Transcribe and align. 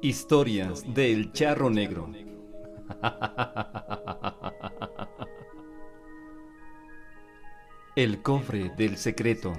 Historias 0.00 0.94
del 0.94 1.32
Charro 1.32 1.70
Negro. 1.70 2.08
El 7.96 8.22
cofre 8.22 8.70
del 8.76 8.96
secreto. 8.96 9.54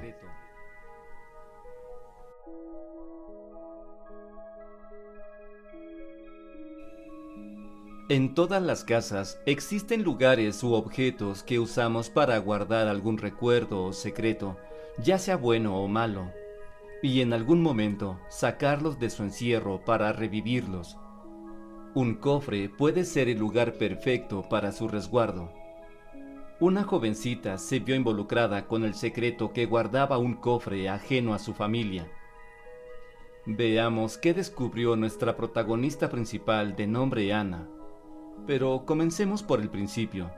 En 8.07 8.33
todas 8.33 8.63
las 8.63 8.85
casas 8.85 9.41
existen 9.45 10.03
lugares 10.03 10.63
u 10.63 10.71
objetos 10.71 11.43
que 11.43 11.59
usamos 11.59 12.09
para 12.09 12.37
guardar 12.37 12.87
algún 12.87 13.17
recuerdo 13.17 13.83
o 13.83 13.91
secreto, 13.91 14.55
ya 15.03 15.19
sea 15.19 15.35
bueno 15.35 15.75
o 15.75 15.89
malo 15.89 16.31
y 17.01 17.21
en 17.21 17.33
algún 17.33 17.61
momento 17.61 18.19
sacarlos 18.29 18.99
de 18.99 19.09
su 19.09 19.23
encierro 19.23 19.83
para 19.85 20.11
revivirlos. 20.13 20.97
Un 21.95 22.15
cofre 22.15 22.69
puede 22.69 23.03
ser 23.03 23.29
el 23.29 23.39
lugar 23.39 23.73
perfecto 23.73 24.47
para 24.49 24.71
su 24.71 24.87
resguardo. 24.87 25.51
Una 26.59 26.83
jovencita 26.83 27.57
se 27.57 27.79
vio 27.79 27.95
involucrada 27.95 28.67
con 28.67 28.83
el 28.83 28.93
secreto 28.93 29.53
que 29.53 29.65
guardaba 29.65 30.17
un 30.17 30.33
cofre 30.33 30.89
ajeno 30.89 31.33
a 31.33 31.39
su 31.39 31.53
familia. 31.53 32.11
Veamos 33.45 34.17
qué 34.17 34.33
descubrió 34.33 34.95
nuestra 34.95 35.37
protagonista 35.37 36.09
principal 36.09 36.75
de 36.75 36.85
nombre 36.85 37.33
Ana. 37.33 37.67
Pero 38.45 38.83
comencemos 38.85 39.41
por 39.41 39.61
el 39.61 39.69
principio. 39.69 40.29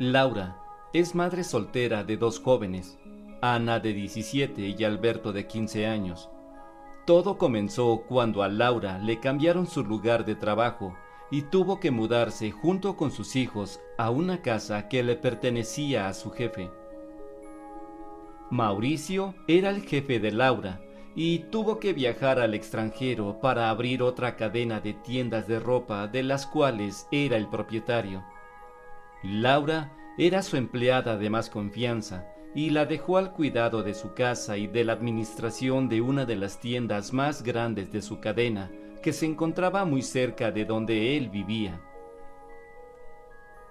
Laura 0.00 0.56
es 0.92 1.16
madre 1.16 1.42
soltera 1.42 2.04
de 2.04 2.16
dos 2.16 2.38
jóvenes, 2.38 2.96
Ana 3.42 3.80
de 3.80 3.92
17 3.92 4.76
y 4.78 4.84
Alberto 4.84 5.32
de 5.32 5.48
15 5.48 5.88
años. 5.88 6.30
Todo 7.04 7.36
comenzó 7.36 8.04
cuando 8.08 8.44
a 8.44 8.48
Laura 8.48 8.98
le 8.98 9.18
cambiaron 9.18 9.66
su 9.66 9.84
lugar 9.84 10.24
de 10.24 10.36
trabajo 10.36 10.96
y 11.32 11.42
tuvo 11.42 11.80
que 11.80 11.90
mudarse 11.90 12.52
junto 12.52 12.96
con 12.96 13.10
sus 13.10 13.34
hijos 13.34 13.80
a 13.96 14.10
una 14.10 14.40
casa 14.40 14.86
que 14.86 15.02
le 15.02 15.16
pertenecía 15.16 16.06
a 16.06 16.14
su 16.14 16.30
jefe. 16.30 16.70
Mauricio 18.50 19.34
era 19.48 19.70
el 19.70 19.82
jefe 19.82 20.20
de 20.20 20.30
Laura 20.30 20.80
y 21.16 21.40
tuvo 21.50 21.80
que 21.80 21.92
viajar 21.92 22.38
al 22.38 22.54
extranjero 22.54 23.40
para 23.40 23.68
abrir 23.68 24.04
otra 24.04 24.36
cadena 24.36 24.78
de 24.78 24.94
tiendas 24.94 25.48
de 25.48 25.58
ropa 25.58 26.06
de 26.06 26.22
las 26.22 26.46
cuales 26.46 27.08
era 27.10 27.36
el 27.36 27.48
propietario. 27.48 28.22
Laura 29.22 29.92
era 30.16 30.42
su 30.42 30.56
empleada 30.56 31.16
de 31.16 31.28
más 31.28 31.50
confianza 31.50 32.26
y 32.54 32.70
la 32.70 32.86
dejó 32.86 33.18
al 33.18 33.32
cuidado 33.32 33.82
de 33.82 33.94
su 33.94 34.14
casa 34.14 34.56
y 34.56 34.66
de 34.66 34.84
la 34.84 34.92
administración 34.92 35.88
de 35.88 36.00
una 36.00 36.24
de 36.24 36.36
las 36.36 36.60
tiendas 36.60 37.12
más 37.12 37.42
grandes 37.42 37.92
de 37.92 38.00
su 38.00 38.20
cadena, 38.20 38.70
que 39.02 39.12
se 39.12 39.26
encontraba 39.26 39.84
muy 39.84 40.02
cerca 40.02 40.50
de 40.50 40.64
donde 40.64 41.16
él 41.16 41.30
vivía. 41.30 41.80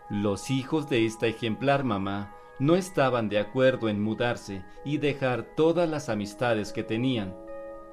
Los 0.10 0.52
hijos 0.52 0.90
de 0.90 1.06
esta 1.06 1.28
ejemplar 1.28 1.84
mamá 1.84 2.34
no 2.60 2.76
estaban 2.76 3.30
de 3.30 3.40
acuerdo 3.40 3.90
en 3.90 4.02
mudarse 4.02 4.64
y 4.84 4.98
dejar 4.98 5.44
todas 5.56 5.90
las 5.90 6.10
amistades 6.10 6.72
que 6.72 6.84
tenían, 6.84 7.36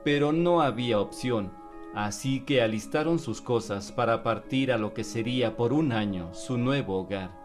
pero 0.05 0.33
no 0.33 0.61
había 0.61 1.01
opción, 1.01 1.53
así 1.95 2.41
que 2.41 2.63
alistaron 2.63 3.19
sus 3.19 3.41
cosas 3.41 3.93
para 3.93 4.23
partir 4.23 4.73
a 4.73 4.79
lo 4.79 4.95
que 4.95 5.05
sería 5.05 5.57
por 5.57 5.73
un 5.73 5.93
año 5.93 6.33
su 6.35 6.57
nuevo 6.57 6.99
hogar. 7.01 7.44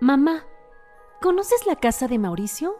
Mamá, 0.00 0.44
¿conoces 1.20 1.66
la 1.66 1.74
casa 1.74 2.06
de 2.06 2.20
Mauricio? 2.20 2.76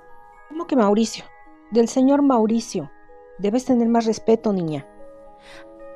¿Cómo 0.48 0.68
que 0.68 0.76
Mauricio? 0.76 1.24
Del 1.72 1.88
señor 1.88 2.22
Mauricio. 2.22 2.92
Debes 3.38 3.64
tener 3.64 3.88
más 3.88 4.06
respeto, 4.06 4.52
niña. 4.52 4.86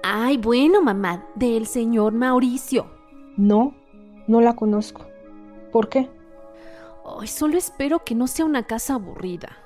Ay, 0.03 0.37
bueno, 0.37 0.83
mamá, 0.83 1.25
del 1.37 1.69
señor 1.69 2.13
Mauricio. 2.13 2.91
No, 3.37 3.73
no 4.27 4.41
la 4.41 4.57
conozco. 4.57 5.07
¿Por 5.71 5.89
qué? 5.89 6.11
Ay, 7.05 7.29
solo 7.29 7.57
espero 7.57 8.03
que 8.03 8.17
no 8.17 8.27
sea 8.27 8.45
una 8.45 8.67
casa 8.67 8.95
aburrida. 8.95 9.57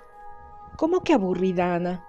¿Cómo 0.77 1.01
que 1.01 1.15
aburrida, 1.15 1.75
Ana? 1.75 2.05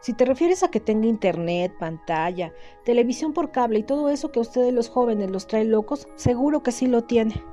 Si 0.00 0.12
te 0.12 0.24
refieres 0.24 0.64
a 0.64 0.72
que 0.72 0.80
tenga 0.80 1.06
internet, 1.06 1.72
pantalla, 1.78 2.52
televisión 2.84 3.32
por 3.32 3.52
cable 3.52 3.78
y 3.78 3.84
todo 3.84 4.08
eso 4.08 4.32
que 4.32 4.40
a 4.40 4.42
ustedes 4.42 4.74
los 4.74 4.88
jóvenes 4.88 5.30
los 5.30 5.46
trae 5.46 5.64
locos, 5.64 6.08
seguro 6.16 6.64
que 6.64 6.72
sí 6.72 6.88
lo 6.88 7.04
tiene. 7.04 7.44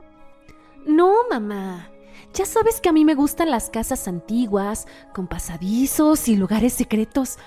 No, 0.85 1.13
mamá. 1.29 1.89
Ya 2.33 2.45
sabes 2.45 2.81
que 2.81 2.89
a 2.89 2.91
mí 2.91 3.05
me 3.05 3.15
gustan 3.15 3.49
las 3.49 3.69
casas 3.69 4.07
antiguas, 4.07 4.87
con 5.13 5.27
pasadizos 5.27 6.27
y 6.27 6.35
lugares 6.35 6.73
secretos. 6.73 7.37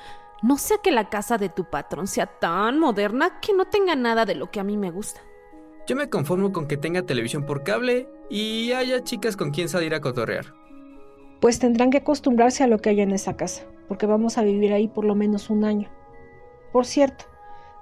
No 0.43 0.57
sea 0.57 0.79
que 0.79 0.91
la 0.91 1.09
casa 1.09 1.37
de 1.37 1.49
tu 1.49 1.65
patrón 1.65 2.07
sea 2.07 2.27
tan 2.27 2.79
moderna 2.79 3.41
que 3.41 3.53
no 3.55 3.67
tenga 3.67 3.97
nada 3.97 4.25
de 4.25 4.35
lo 4.35 4.51
que 4.51 4.61
a 4.61 4.65
mí 4.65 4.77
me 4.77 4.91
gusta. 4.91 5.21
Yo 5.87 5.97
me 5.97 6.09
conformo 6.09 6.53
con 6.53 6.67
que 6.67 6.77
tenga 6.77 7.03
televisión 7.03 7.45
por 7.45 7.65
cable 7.65 8.09
y 8.31 8.73
haya 8.73 9.03
chicas 9.03 9.37
con 9.37 9.51
quien 9.51 9.69
salir 9.69 9.95
a 9.95 10.01
cotorrear. 10.01 10.55
Pues 11.41 11.59
tendrán 11.59 11.91
que 11.91 11.99
acostumbrarse 11.99 12.65
a 12.65 12.67
lo 12.67 12.79
que 12.79 12.91
hay 12.91 13.01
en 13.01 13.13
esa 13.13 13.37
casa, 13.37 13.65
porque 13.89 14.07
vamos 14.07 14.39
a 14.39 14.43
vivir 14.43 14.73
ahí 14.73 14.89
por 14.89 15.05
lo 15.05 15.15
menos 15.15 15.51
un 15.51 15.65
año. 15.65 15.91
Por 16.73 16.85
cierto, 16.85 17.25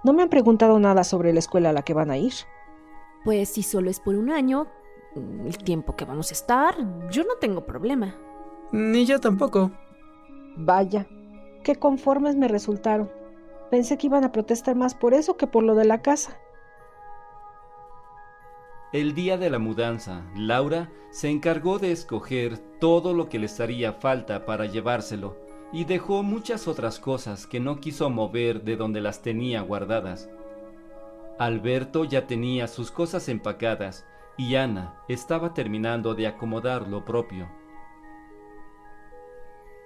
no 0.04 0.12
me 0.12 0.22
han 0.22 0.28
preguntado 0.28 0.78
nada 0.78 1.04
sobre 1.04 1.32
la 1.32 1.40
escuela 1.40 1.70
a 1.70 1.72
la 1.72 1.82
que 1.82 1.94
van 1.94 2.10
a 2.10 2.16
ir. 2.16 2.34
Pues 3.24 3.48
si 3.48 3.62
solo 3.62 3.90
es 3.90 3.98
por 3.98 4.14
un 4.14 4.30
año, 4.30 4.68
el 5.16 5.58
tiempo 5.58 5.96
que 5.96 6.04
vamos 6.04 6.30
a 6.30 6.34
estar, 6.34 6.74
yo 7.10 7.24
no 7.24 7.36
tengo 7.40 7.64
problema. 7.66 8.16
Ni 8.72 9.06
yo 9.06 9.20
tampoco. 9.20 9.70
Vaya, 10.56 11.06
qué 11.62 11.76
conformes 11.76 12.36
me 12.36 12.48
resultaron. 12.48 13.10
Pensé 13.70 13.98
que 13.98 14.06
iban 14.06 14.24
a 14.24 14.32
protestar 14.32 14.76
más 14.76 14.94
por 14.94 15.14
eso 15.14 15.36
que 15.36 15.46
por 15.46 15.62
lo 15.62 15.74
de 15.74 15.84
la 15.84 16.02
casa. 16.02 16.38
El 18.92 19.14
día 19.14 19.36
de 19.36 19.50
la 19.50 19.58
mudanza, 19.58 20.24
Laura 20.36 20.90
se 21.10 21.28
encargó 21.28 21.78
de 21.78 21.92
escoger 21.92 22.58
todo 22.80 23.12
lo 23.14 23.28
que 23.28 23.38
les 23.38 23.60
haría 23.60 23.92
falta 23.92 24.46
para 24.46 24.66
llevárselo 24.66 25.36
y 25.72 25.84
dejó 25.84 26.22
muchas 26.22 26.68
otras 26.68 27.00
cosas 27.00 27.46
que 27.46 27.58
no 27.58 27.80
quiso 27.80 28.08
mover 28.10 28.62
de 28.62 28.76
donde 28.76 29.00
las 29.00 29.22
tenía 29.22 29.60
guardadas. 29.62 30.30
Alberto 31.38 32.04
ya 32.04 32.26
tenía 32.26 32.68
sus 32.68 32.90
cosas 32.90 33.28
empacadas 33.28 34.06
y 34.36 34.56
Ana 34.56 34.94
estaba 35.08 35.54
terminando 35.54 36.14
de 36.14 36.26
acomodar 36.26 36.88
lo 36.88 37.04
propio. 37.04 37.48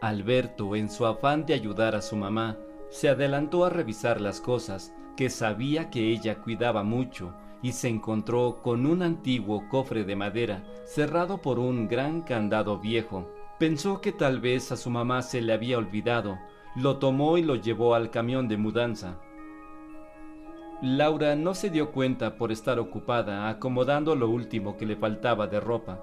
Alberto, 0.00 0.74
en 0.76 0.88
su 0.88 1.06
afán 1.06 1.44
de 1.46 1.54
ayudar 1.54 1.94
a 1.94 2.02
su 2.02 2.16
mamá, 2.16 2.56
se 2.88 3.08
adelantó 3.08 3.64
a 3.64 3.70
revisar 3.70 4.20
las 4.20 4.40
cosas 4.40 4.94
que 5.16 5.28
sabía 5.30 5.90
que 5.90 6.10
ella 6.10 6.40
cuidaba 6.40 6.82
mucho 6.82 7.34
y 7.62 7.72
se 7.72 7.88
encontró 7.88 8.60
con 8.62 8.86
un 8.86 9.02
antiguo 9.02 9.68
cofre 9.68 10.04
de 10.04 10.16
madera 10.16 10.64
cerrado 10.86 11.38
por 11.38 11.58
un 11.58 11.88
gran 11.88 12.22
candado 12.22 12.78
viejo. 12.78 13.30
Pensó 13.58 14.00
que 14.00 14.12
tal 14.12 14.40
vez 14.40 14.72
a 14.72 14.76
su 14.76 14.88
mamá 14.88 15.20
se 15.20 15.42
le 15.42 15.52
había 15.52 15.76
olvidado, 15.76 16.38
lo 16.74 16.96
tomó 16.96 17.36
y 17.36 17.42
lo 17.42 17.56
llevó 17.56 17.94
al 17.94 18.10
camión 18.10 18.48
de 18.48 18.56
mudanza. 18.56 19.20
Laura 20.82 21.36
no 21.36 21.52
se 21.52 21.68
dio 21.68 21.92
cuenta 21.92 22.36
por 22.36 22.50
estar 22.50 22.78
ocupada 22.78 23.50
acomodando 23.50 24.14
lo 24.14 24.30
último 24.30 24.78
que 24.78 24.86
le 24.86 24.96
faltaba 24.96 25.46
de 25.46 25.60
ropa. 25.60 26.02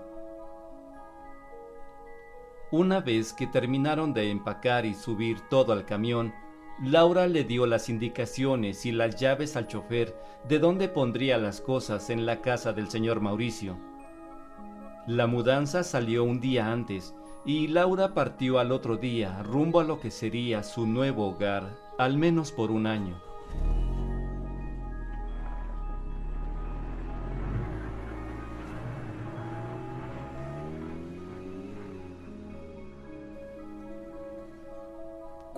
Una 2.69 2.99
vez 2.99 3.33
que 3.33 3.47
terminaron 3.47 4.13
de 4.13 4.29
empacar 4.29 4.85
y 4.85 4.93
subir 4.93 5.41
todo 5.49 5.73
al 5.73 5.85
camión, 5.85 6.31
Laura 6.83 7.25
le 7.25 7.43
dio 7.43 7.65
las 7.65 7.89
indicaciones 7.89 8.85
y 8.85 8.91
las 8.91 9.15
llaves 9.15 9.55
al 9.55 9.65
chofer 9.65 10.15
de 10.47 10.59
dónde 10.59 10.89
pondría 10.89 11.39
las 11.39 11.59
cosas 11.59 12.11
en 12.11 12.27
la 12.27 12.41
casa 12.41 12.71
del 12.71 12.87
señor 12.87 13.19
Mauricio. 13.19 13.79
La 15.07 15.25
mudanza 15.25 15.83
salió 15.83 16.23
un 16.23 16.39
día 16.39 16.71
antes 16.71 17.15
y 17.45 17.67
Laura 17.67 18.13
partió 18.13 18.59
al 18.59 18.71
otro 18.71 18.97
día 18.97 19.41
rumbo 19.41 19.79
a 19.79 19.83
lo 19.83 19.99
que 19.99 20.11
sería 20.11 20.61
su 20.61 20.85
nuevo 20.85 21.29
hogar, 21.29 21.75
al 21.97 22.15
menos 22.17 22.51
por 22.51 22.69
un 22.69 22.85
año. 22.85 23.26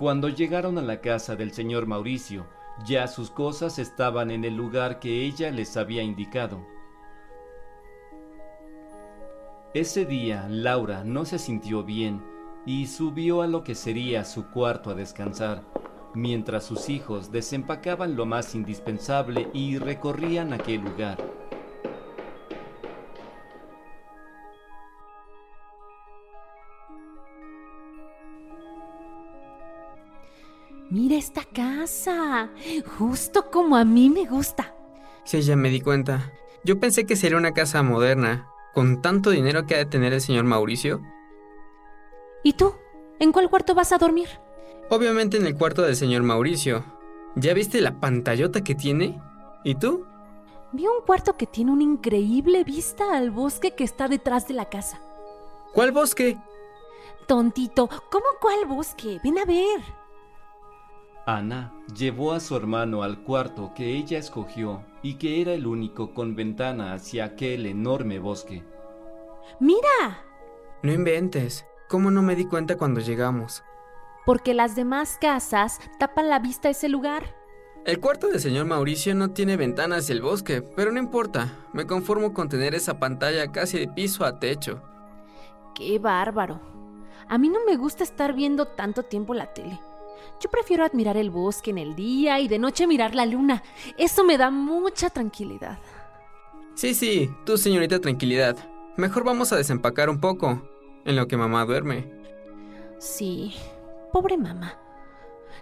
Cuando 0.00 0.30
llegaron 0.30 0.78
a 0.78 0.82
la 0.82 1.02
casa 1.02 1.36
del 1.36 1.52
señor 1.52 1.84
Mauricio, 1.84 2.46
ya 2.86 3.06
sus 3.06 3.30
cosas 3.30 3.78
estaban 3.78 4.30
en 4.30 4.46
el 4.46 4.56
lugar 4.56 4.98
que 4.98 5.26
ella 5.26 5.50
les 5.50 5.76
había 5.76 6.02
indicado. 6.02 6.66
Ese 9.74 10.06
día 10.06 10.46
Laura 10.48 11.04
no 11.04 11.26
se 11.26 11.38
sintió 11.38 11.84
bien 11.84 12.24
y 12.64 12.86
subió 12.86 13.42
a 13.42 13.46
lo 13.46 13.62
que 13.62 13.74
sería 13.74 14.24
su 14.24 14.46
cuarto 14.48 14.88
a 14.88 14.94
descansar, 14.94 15.64
mientras 16.14 16.64
sus 16.64 16.88
hijos 16.88 17.30
desempacaban 17.30 18.16
lo 18.16 18.24
más 18.24 18.54
indispensable 18.54 19.50
y 19.52 19.76
recorrían 19.76 20.54
aquel 20.54 20.80
lugar. 20.80 21.18
Mira 30.90 31.14
esta 31.14 31.44
casa, 31.44 32.50
justo 32.98 33.48
como 33.52 33.76
a 33.76 33.84
mí 33.84 34.10
me 34.10 34.26
gusta. 34.26 34.74
Sí, 35.22 35.40
ya 35.40 35.54
me 35.54 35.70
di 35.70 35.80
cuenta. 35.80 36.32
Yo 36.64 36.80
pensé 36.80 37.06
que 37.06 37.14
sería 37.14 37.38
una 37.38 37.52
casa 37.52 37.84
moderna, 37.84 38.48
con 38.74 39.00
tanto 39.00 39.30
dinero 39.30 39.66
que 39.66 39.76
ha 39.76 39.78
de 39.78 39.86
tener 39.86 40.12
el 40.12 40.20
señor 40.20 40.44
Mauricio. 40.44 41.00
¿Y 42.42 42.54
tú? 42.54 42.74
¿En 43.20 43.30
cuál 43.30 43.48
cuarto 43.48 43.72
vas 43.74 43.92
a 43.92 43.98
dormir? 43.98 44.28
Obviamente 44.88 45.36
en 45.36 45.46
el 45.46 45.56
cuarto 45.56 45.82
del 45.82 45.94
señor 45.94 46.24
Mauricio. 46.24 46.84
¿Ya 47.36 47.54
viste 47.54 47.80
la 47.80 48.00
pantallota 48.00 48.64
que 48.64 48.74
tiene? 48.74 49.22
¿Y 49.62 49.76
tú? 49.76 50.06
Vi 50.72 50.88
un 50.88 51.04
cuarto 51.06 51.36
que 51.36 51.46
tiene 51.46 51.70
una 51.70 51.84
increíble 51.84 52.64
vista 52.64 53.16
al 53.16 53.30
bosque 53.30 53.76
que 53.76 53.84
está 53.84 54.08
detrás 54.08 54.48
de 54.48 54.54
la 54.54 54.68
casa. 54.68 55.00
¿Cuál 55.72 55.92
bosque? 55.92 56.36
Tontito, 57.28 57.88
¿cómo 58.10 58.26
cuál 58.40 58.66
bosque? 58.66 59.20
Ven 59.22 59.38
a 59.38 59.44
ver. 59.44 59.99
Ana 61.26 61.72
llevó 61.96 62.32
a 62.32 62.40
su 62.40 62.56
hermano 62.56 63.02
al 63.02 63.22
cuarto 63.22 63.72
que 63.74 63.96
ella 63.96 64.18
escogió 64.18 64.84
y 65.02 65.14
que 65.14 65.40
era 65.40 65.52
el 65.52 65.66
único 65.66 66.14
con 66.14 66.34
ventana 66.34 66.92
hacia 66.92 67.24
aquel 67.24 67.66
enorme 67.66 68.18
bosque. 68.18 68.64
¡Mira! 69.58 70.24
No 70.82 70.92
inventes. 70.92 71.66
¿Cómo 71.88 72.10
no 72.10 72.22
me 72.22 72.36
di 72.36 72.46
cuenta 72.46 72.76
cuando 72.76 73.00
llegamos? 73.00 73.62
Porque 74.24 74.54
las 74.54 74.76
demás 74.76 75.18
casas 75.20 75.78
tapan 75.98 76.30
la 76.30 76.38
vista 76.38 76.68
a 76.68 76.70
ese 76.70 76.88
lugar. 76.88 77.34
El 77.84 77.98
cuarto 77.98 78.28
del 78.28 78.40
señor 78.40 78.66
Mauricio 78.66 79.14
no 79.14 79.30
tiene 79.30 79.56
ventana 79.56 79.96
hacia 79.96 80.12
el 80.12 80.22
bosque, 80.22 80.62
pero 80.62 80.92
no 80.92 80.98
importa. 80.98 81.52
Me 81.72 81.86
conformo 81.86 82.32
con 82.32 82.48
tener 82.48 82.74
esa 82.74 82.98
pantalla 82.98 83.50
casi 83.50 83.78
de 83.78 83.88
piso 83.88 84.24
a 84.24 84.38
techo. 84.38 84.82
¡Qué 85.74 85.98
bárbaro! 85.98 86.60
A 87.28 87.38
mí 87.38 87.48
no 87.48 87.64
me 87.64 87.76
gusta 87.76 88.04
estar 88.04 88.34
viendo 88.34 88.66
tanto 88.66 89.02
tiempo 89.02 89.34
la 89.34 89.52
tele. 89.52 89.80
Yo 90.40 90.50
prefiero 90.50 90.84
admirar 90.84 91.16
el 91.16 91.30
bosque 91.30 91.70
en 91.70 91.78
el 91.78 91.94
día 91.94 92.40
y 92.40 92.48
de 92.48 92.58
noche 92.58 92.86
mirar 92.86 93.14
la 93.14 93.26
luna. 93.26 93.62
Eso 93.98 94.24
me 94.24 94.38
da 94.38 94.50
mucha 94.50 95.10
tranquilidad. 95.10 95.78
Sí, 96.74 96.94
sí, 96.94 97.30
tú 97.44 97.58
señorita 97.58 98.00
tranquilidad. 98.00 98.56
Mejor 98.96 99.24
vamos 99.24 99.52
a 99.52 99.56
desempacar 99.56 100.08
un 100.08 100.20
poco, 100.20 100.62
en 101.04 101.16
lo 101.16 101.28
que 101.28 101.36
mamá 101.36 101.64
duerme. 101.64 102.10
Sí, 102.98 103.54
pobre 104.12 104.36
mamá. 104.36 104.78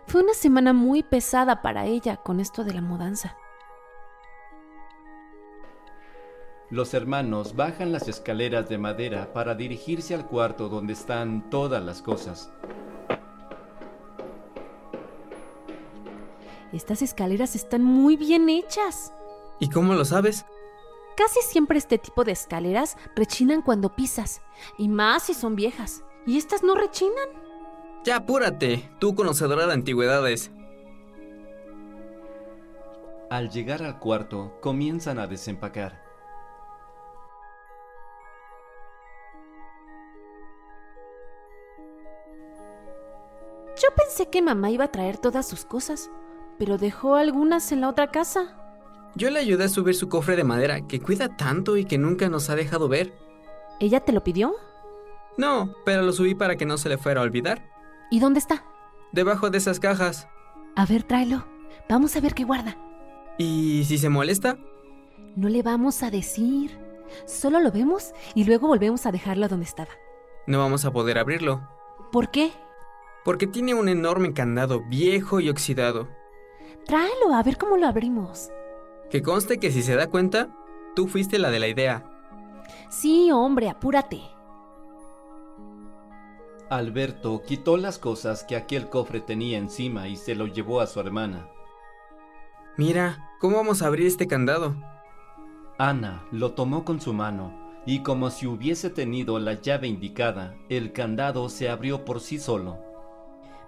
Fue 0.07 0.23
una 0.23 0.35
semana 0.35 0.73
muy 0.73 1.03
pesada 1.03 1.61
para 1.61 1.87
ella 1.87 2.17
con 2.17 2.41
esto 2.41 2.65
de 2.65 2.75
la 2.75 2.81
mudanza. 2.81 3.37
Los 6.71 6.93
hermanos 6.93 7.57
bajan 7.57 7.93
las 7.93 8.09
escaleras 8.09 8.69
de 8.69 8.77
madera 8.77 9.33
para 9.33 9.55
dirigirse 9.55 10.15
al 10.15 10.27
cuarto 10.27 10.69
donde 10.69 10.93
están 10.93 11.49
todas 11.49 11.83
las 11.83 12.03
cosas. 12.03 12.53
Estas 16.79 17.03
escaleras 17.03 17.57
están 17.57 17.83
muy 17.83 18.17
bien 18.17 18.49
hechas. 18.49 19.13
¿Y 19.59 19.69
cómo 19.69 19.95
lo 19.95 20.05
sabes? 20.05 20.47
Casi 21.17 21.41
siempre 21.41 21.77
este 21.77 21.99
tipo 21.99 22.23
de 22.23 22.31
escaleras 22.31 22.97
rechinan 23.17 23.63
cuando 23.63 23.97
pisas, 23.97 24.43
y 24.79 24.89
más 24.89 25.25
si 25.25 25.35
son 25.35 25.57
viejas. 25.57 26.05
¿Y 26.25 26.39
estas 26.39 26.63
no 26.63 26.77
rechinan? 26.77 27.31
Ya 28.05 28.19
apúrate, 28.19 28.89
tú 29.01 29.17
conocedora 29.17 29.67
de 29.67 29.73
antigüedades. 29.73 30.53
Al 33.29 33.51
llegar 33.51 33.83
al 33.83 33.99
cuarto, 33.99 34.57
comienzan 34.61 35.19
a 35.19 35.27
desempacar. 35.27 36.01
Yo 43.83 43.89
pensé 43.97 44.31
que 44.31 44.43
mamá 44.43 44.71
iba 44.71 44.85
a 44.85 44.93
traer 44.93 45.19
todas 45.19 45.45
sus 45.45 45.65
cosas, 45.65 46.09
pero 46.59 46.79
dejó 46.79 47.15
algunas 47.15 47.73
en 47.73 47.81
la 47.81 47.89
otra 47.89 48.11
casa. 48.11 48.55
Yo 49.15 49.31
le 49.31 49.41
ayudé 49.41 49.65
a 49.65 49.69
subir 49.69 49.95
su 49.95 50.09
cofre 50.09 50.37
de 50.37 50.45
madera, 50.45 50.87
que 50.87 51.01
cuida 51.01 51.37
tanto 51.37 51.77
y 51.77 51.85
que 51.85 51.99
nunca 51.99 52.29
nos 52.29 52.51
ha 52.51 52.57
dejado 52.57 52.89
ver. 52.89 53.13
¿Ella 53.81 54.01
te 54.01 54.13
lo 54.13 54.23
pidió? 54.23 54.55
No, 55.37 55.75
pero 55.85 56.03
lo 56.03 56.13
subí 56.13 56.35
para 56.35 56.57
que 56.57 56.67
no 56.67 56.79
se 56.79 56.89
le 56.89 56.99
fuera 56.99 57.21
a 57.21 57.25
olvidar. 57.25 57.65
¿Y 58.11 58.21
dónde 58.21 58.41
está? 58.41 58.65
Debajo 59.13 59.51
de 59.51 59.59
esas 59.59 59.81
cajas. 59.81 60.29
A 60.77 60.85
ver, 60.85 61.03
tráelo. 61.03 61.47
Vamos 61.89 62.17
a 62.17 62.21
ver 62.21 62.35
qué 62.35 62.45
guarda. 62.45 62.77
¿Y 63.39 63.85
si 63.85 63.99
se 63.99 64.09
molesta? 64.09 64.59
No 65.37 65.49
le 65.49 65.63
vamos 65.63 66.03
a 66.03 66.11
decir. 66.11 66.79
Solo 67.27 67.61
lo 67.61 67.71
vemos 67.71 68.13
y 68.35 68.45
luego 68.45 68.69
volvemos 68.69 69.07
a 69.07 69.13
dejarlo 69.13 69.49
donde 69.49 69.65
estaba. 69.67 69.91
No 70.47 70.59
vamos 70.59 70.85
a 70.85 70.91
poder 70.91 71.19
abrirlo. 71.19 71.69
¿Por 72.11 72.31
qué? 72.31 72.51
Porque 73.25 73.47
tiene 73.47 73.75
un 73.75 73.89
enorme 73.89 74.33
candado 74.33 74.83
viejo 74.89 75.41
y 75.41 75.51
oxidado. 75.51 76.09
Tráelo, 76.89 77.35
a 77.35 77.43
ver 77.43 77.59
cómo 77.59 77.77
lo 77.77 77.87
abrimos. 77.87 78.49
Que 79.11 79.21
conste 79.23 79.59
que 79.59 79.71
si 79.71 79.83
se 79.83 79.95
da 79.95 80.07
cuenta, 80.07 80.49
tú 80.97 81.07
fuiste 81.07 81.39
la 81.39 81.51
de 81.51 81.59
la 81.59 81.69
idea. 81.69 82.03
Sí, 82.89 83.31
hombre, 83.31 83.69
apúrate. 83.69 84.23
Alberto 86.71 87.43
quitó 87.47 87.77
las 87.77 87.99
cosas 87.99 88.43
que 88.43 88.57
aquel 88.57 88.89
cofre 88.89 89.21
tenía 89.21 89.59
encima 89.59 90.09
y 90.09 90.17
se 90.17 90.35
lo 90.35 90.47
llevó 90.47 90.81
a 90.81 90.87
su 90.87 90.99
hermana. 90.99 91.47
Mira, 92.79 93.35
¿cómo 93.39 93.59
vamos 93.59 93.83
a 93.83 93.87
abrir 93.87 94.07
este 94.07 94.27
candado? 94.27 94.75
Ana 95.77 96.25
lo 96.33 96.53
tomó 96.53 96.87
con 96.87 97.03
su 97.03 97.13
mano 97.13 97.53
y 97.85 98.03
como 98.03 98.31
si 98.31 98.47
hubiese 98.47 98.89
tenido 98.89 99.39
la 99.39 99.61
llave 99.61 99.89
indicada, 99.89 100.55
el 100.71 100.95
candado 100.95 101.51
se 101.51 101.69
abrió 101.69 102.07
por 102.07 102.21
sí 102.21 102.39
solo. 102.39 102.79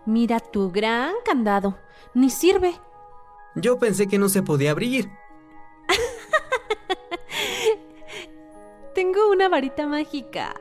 Mira 0.06 0.40
tu 0.40 0.70
gran 0.70 1.12
candado. 1.22 1.76
Ni 2.14 2.30
sirve. 2.30 2.80
Yo 3.54 3.78
pensé 3.78 4.06
que 4.06 4.18
no 4.18 4.28
se 4.28 4.42
podía 4.42 4.70
abrir. 4.70 5.10
Tengo 8.94 9.30
una 9.30 9.48
varita 9.48 9.86
mágica. 9.86 10.54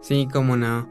Sí, 0.00 0.28
cómo 0.32 0.56
no. 0.56 0.88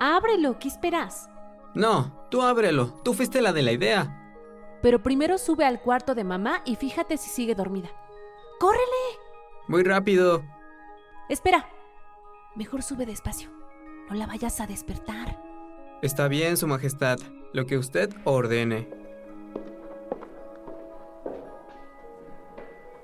Ábrelo, 0.00 0.58
¿qué 0.58 0.68
esperas? 0.68 1.28
No, 1.74 2.26
tú 2.30 2.42
ábrelo. 2.42 2.88
Tú 3.04 3.14
fuiste 3.14 3.42
la 3.42 3.52
de 3.52 3.62
la 3.62 3.72
idea. 3.72 4.18
Pero 4.82 5.02
primero 5.02 5.38
sube 5.38 5.64
al 5.64 5.80
cuarto 5.80 6.14
de 6.14 6.24
mamá 6.24 6.62
y 6.64 6.76
fíjate 6.76 7.16
si 7.16 7.30
sigue 7.30 7.54
dormida. 7.54 7.90
¡Córrele! 8.58 8.82
Muy 9.68 9.84
rápido. 9.84 10.42
Espera. 11.28 11.68
Mejor 12.56 12.82
sube 12.82 13.06
despacio. 13.06 13.50
No 14.08 14.16
la 14.16 14.26
vayas 14.26 14.60
a 14.60 14.66
despertar. 14.66 15.40
Está 16.02 16.28
bien, 16.28 16.56
Su 16.56 16.66
Majestad. 16.66 17.18
Lo 17.52 17.66
que 17.66 17.78
usted 17.78 18.10
ordene. 18.24 18.88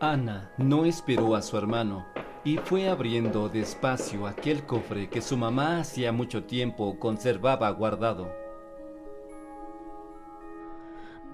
Ana 0.01 0.53
no 0.59 0.85
esperó 0.85 1.35
a 1.35 1.43
su 1.43 1.57
hermano 1.57 2.07
y 2.45 2.59
fue 2.59 2.89
abriendo 2.89 3.49
despacio 3.49 4.29
aquel 4.29 4.65
cofre 4.65 5.11
que 5.11 5.21
su 5.21 5.37
mamá 5.37 5.81
hacía 5.81 6.13
mucho 6.13 6.45
tiempo 6.45 7.01
conservaba 7.01 7.69
guardado. 7.71 8.33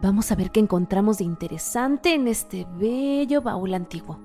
Vamos 0.00 0.32
a 0.32 0.34
ver 0.34 0.50
qué 0.50 0.60
encontramos 0.60 1.18
de 1.18 1.24
interesante 1.24 2.14
en 2.14 2.26
este 2.26 2.66
bello 2.78 3.42
baúl 3.42 3.74
antiguo. 3.74 4.18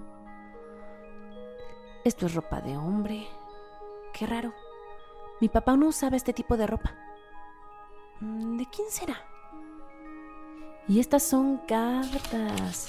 Esto 2.05 2.25
es 2.25 2.33
ropa 2.33 2.61
de 2.61 2.77
hombre. 2.77 3.27
Qué 4.13 4.25
raro. 4.25 4.53
Mi 5.41 5.49
papá 5.49 5.75
no 5.75 5.87
usaba 5.87 6.15
este 6.15 6.31
tipo 6.31 6.55
de 6.55 6.65
ropa. 6.65 6.95
Mm, 8.21 8.57
¿De 8.57 8.65
quién 8.67 8.89
será? 8.89 9.28
Y 10.89 10.99
estas 10.99 11.21
son 11.21 11.57
cartas. 11.67 12.87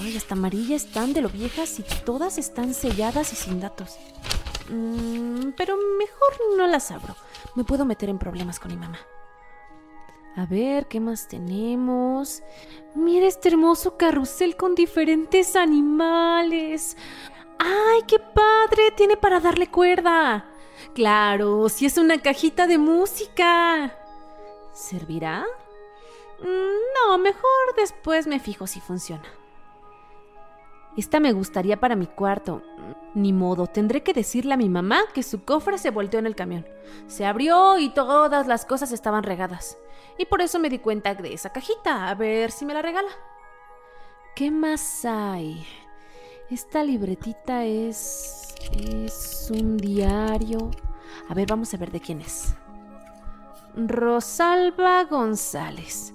Ay, 0.00 0.16
hasta 0.16 0.34
amarillas 0.34 0.84
están 0.84 1.12
de 1.12 1.20
lo 1.20 1.28
viejas 1.28 1.78
y 1.78 1.84
todas 2.04 2.38
están 2.38 2.74
selladas 2.74 3.32
y 3.32 3.36
sin 3.36 3.60
datos. 3.60 3.96
Mm, 4.68 5.50
pero 5.56 5.76
mejor 5.96 6.56
no 6.58 6.66
las 6.66 6.90
abro. 6.90 7.14
Me 7.54 7.62
puedo 7.62 7.84
meter 7.84 8.08
en 8.08 8.18
problemas 8.18 8.58
con 8.58 8.72
mi 8.72 8.76
mamá. 8.76 8.98
A 10.34 10.44
ver, 10.44 10.88
¿qué 10.88 10.98
más 10.98 11.28
tenemos? 11.28 12.42
Mira 12.96 13.28
este 13.28 13.50
hermoso 13.50 13.96
carrusel 13.96 14.56
con 14.56 14.74
diferentes 14.74 15.54
animales. 15.54 16.96
¡Ay, 17.60 18.00
qué 18.08 18.18
padre! 18.18 18.90
Tiene 18.96 19.16
para 19.16 19.38
darle 19.38 19.70
cuerda. 19.70 20.50
Claro, 20.94 21.68
si 21.68 21.86
es 21.86 21.96
una 21.96 22.18
cajita 22.20 22.66
de 22.66 22.76
música. 22.76 23.96
¿Servirá? 24.72 25.46
No, 26.42 27.18
mejor 27.18 27.74
después 27.76 28.26
me 28.26 28.40
fijo 28.40 28.66
si 28.66 28.80
funciona. 28.80 29.24
Esta 30.96 31.20
me 31.20 31.32
gustaría 31.32 31.78
para 31.78 31.96
mi 31.96 32.06
cuarto. 32.06 32.62
Ni 33.14 33.32
modo, 33.32 33.66
tendré 33.66 34.02
que 34.02 34.14
decirle 34.14 34.54
a 34.54 34.56
mi 34.56 34.68
mamá 34.68 35.00
que 35.12 35.22
su 35.22 35.44
cofre 35.44 35.78
se 35.78 35.90
volteó 35.90 36.18
en 36.18 36.26
el 36.26 36.34
camión. 36.34 36.66
Se 37.06 37.26
abrió 37.26 37.78
y 37.78 37.90
todas 37.90 38.46
las 38.46 38.64
cosas 38.64 38.92
estaban 38.92 39.22
regadas. 39.22 39.78
Y 40.18 40.24
por 40.26 40.40
eso 40.40 40.58
me 40.58 40.70
di 40.70 40.78
cuenta 40.78 41.14
de 41.14 41.34
esa 41.34 41.50
cajita. 41.50 42.08
A 42.08 42.14
ver 42.14 42.50
si 42.50 42.64
me 42.64 42.74
la 42.74 42.82
regala. 42.82 43.10
¿Qué 44.34 44.50
más 44.50 45.04
hay? 45.04 45.66
Esta 46.50 46.82
libretita 46.82 47.64
es... 47.64 48.54
es 48.72 49.50
un 49.50 49.76
diario. 49.76 50.70
A 51.28 51.34
ver, 51.34 51.46
vamos 51.48 51.72
a 51.74 51.76
ver 51.76 51.90
de 51.90 52.00
quién 52.00 52.20
es. 52.20 52.54
Rosalba 53.76 55.04
González. 55.04 56.14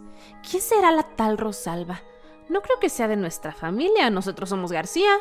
¿Quién 0.50 0.62
será 0.62 0.91
la 0.91 1.03
tal 1.03 1.38
Rosalba? 1.38 2.01
No 2.50 2.62
creo 2.62 2.79
que 2.79 2.89
sea 2.89 3.07
de 3.07 3.15
nuestra 3.15 3.51
familia, 3.51 4.10
nosotros 4.10 4.50
somos 4.50 4.71
García. 4.71 5.12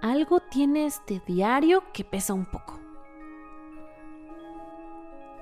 Algo 0.00 0.40
tiene 0.40 0.86
este 0.86 1.20
diario 1.26 1.84
que 1.92 2.04
pesa 2.04 2.32
un 2.32 2.46
poco. 2.46 2.80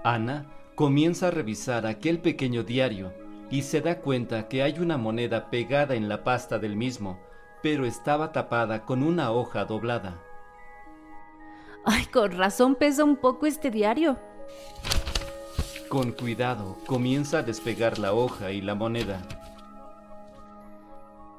Ana 0.03 0.47
comienza 0.75 1.29
a 1.29 1.31
revisar 1.31 1.87
aquel 1.87 2.21
pequeño 2.21 2.63
diario 2.63 3.13
y 3.51 3.63
se 3.63 3.81
da 3.81 4.01
cuenta 4.01 4.49
que 4.49 4.63
hay 4.63 4.79
una 4.79 4.97
moneda 4.97 5.51
pegada 5.51 5.95
en 5.95 6.09
la 6.09 6.25
pasta 6.25 6.59
del 6.59 6.77
mismo, 6.77 7.21
pero 7.63 7.87
estaba 7.87 8.33
tapada 8.33 8.85
con 8.85 9.03
una 9.03 9.33
hoja 9.33 9.65
doblada. 9.65 10.21
Ay, 11.85 12.07
con 12.07 12.33
razón 12.33 12.75
pesa 12.75 13.05
un 13.05 13.17
poco 13.17 13.47
este 13.47 13.71
diario. 13.71 14.19
Con 15.89 16.13
cuidado 16.13 16.77
comienza 16.87 17.39
a 17.39 17.43
despegar 17.43 17.99
la 17.99 18.13
hoja 18.13 18.51
y 18.51 18.61
la 18.61 18.75
moneda. 18.75 19.23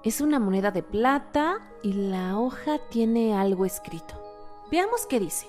Es 0.04 0.22
una 0.22 0.40
moneda 0.40 0.72
de 0.72 0.82
plata 0.82 1.60
y 1.84 1.94
la 1.94 2.40
hoja 2.40 2.80
tiene 2.90 3.36
algo 3.36 3.64
escrito. 3.64 4.16
Veamos 4.72 5.06
qué 5.06 5.20
dice. 5.20 5.48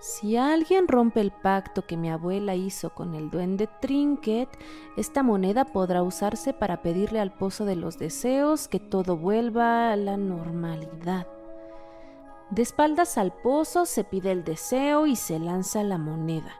Si 0.00 0.36
alguien 0.36 0.88
rompe 0.88 1.20
el 1.20 1.30
pacto 1.30 1.86
que 1.86 1.96
mi 1.96 2.10
abuela 2.10 2.56
hizo 2.56 2.90
con 2.90 3.14
el 3.14 3.30
duende 3.30 3.68
Trinket, 3.80 4.48
esta 4.96 5.22
moneda 5.22 5.64
podrá 5.64 6.02
usarse 6.02 6.52
para 6.52 6.82
pedirle 6.82 7.20
al 7.20 7.32
pozo 7.32 7.64
de 7.64 7.76
los 7.76 7.96
deseos 7.96 8.66
que 8.66 8.80
todo 8.80 9.16
vuelva 9.16 9.92
a 9.92 9.96
la 9.96 10.16
normalidad. 10.16 11.28
De 12.50 12.62
espaldas 12.62 13.18
al 13.18 13.32
pozo 13.32 13.86
se 13.86 14.02
pide 14.02 14.32
el 14.32 14.42
deseo 14.42 15.06
y 15.06 15.14
se 15.14 15.38
lanza 15.38 15.84
la 15.84 15.96
moneda. 15.96 16.54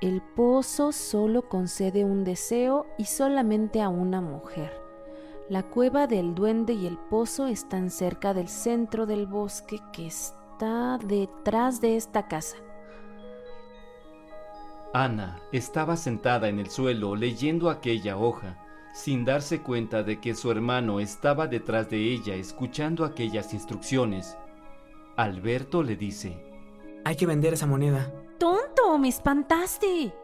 El 0.00 0.22
pozo 0.22 0.92
solo 0.92 1.48
concede 1.48 2.04
un 2.04 2.22
deseo 2.22 2.86
y 2.98 3.06
solamente 3.06 3.82
a 3.82 3.88
una 3.88 4.20
mujer. 4.20 4.80
La 5.48 5.64
cueva 5.64 6.06
del 6.06 6.36
duende 6.36 6.72
y 6.74 6.86
el 6.86 6.96
pozo 6.96 7.48
están 7.48 7.90
cerca 7.90 8.32
del 8.32 8.46
centro 8.48 9.06
del 9.06 9.26
bosque 9.26 9.80
que 9.92 10.06
está 10.06 10.98
detrás 11.04 11.80
de 11.80 11.96
esta 11.96 12.28
casa. 12.28 12.58
Ana 14.94 15.40
estaba 15.50 15.96
sentada 15.96 16.48
en 16.48 16.60
el 16.60 16.70
suelo 16.70 17.16
leyendo 17.16 17.68
aquella 17.68 18.16
hoja, 18.16 18.56
sin 18.94 19.24
darse 19.24 19.62
cuenta 19.62 20.04
de 20.04 20.20
que 20.20 20.36
su 20.36 20.52
hermano 20.52 21.00
estaba 21.00 21.48
detrás 21.48 21.90
de 21.90 21.98
ella 21.98 22.36
escuchando 22.36 23.04
aquellas 23.04 23.52
instrucciones. 23.52 24.36
Alberto 25.16 25.82
le 25.82 25.96
dice, 25.96 26.40
Hay 27.04 27.16
que 27.16 27.26
vender 27.26 27.54
esa 27.54 27.66
moneda. 27.66 28.12
¡Tonto! 28.38 28.98
¡Me 28.98 29.08
espantaste! 29.08 30.14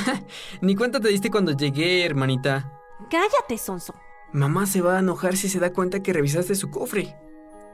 Ni 0.60 0.74
cuenta 0.76 1.00
te 1.00 1.08
diste 1.08 1.30
cuando 1.30 1.52
llegué, 1.52 2.04
hermanita. 2.04 2.72
Cállate, 3.10 3.58
Sonso. 3.58 3.94
Mamá 4.32 4.66
se 4.66 4.80
va 4.80 4.96
a 4.96 5.00
enojar 5.00 5.36
si 5.36 5.48
se 5.48 5.60
da 5.60 5.72
cuenta 5.72 6.02
que 6.02 6.12
revisaste 6.12 6.54
su 6.54 6.70
cofre. 6.70 7.16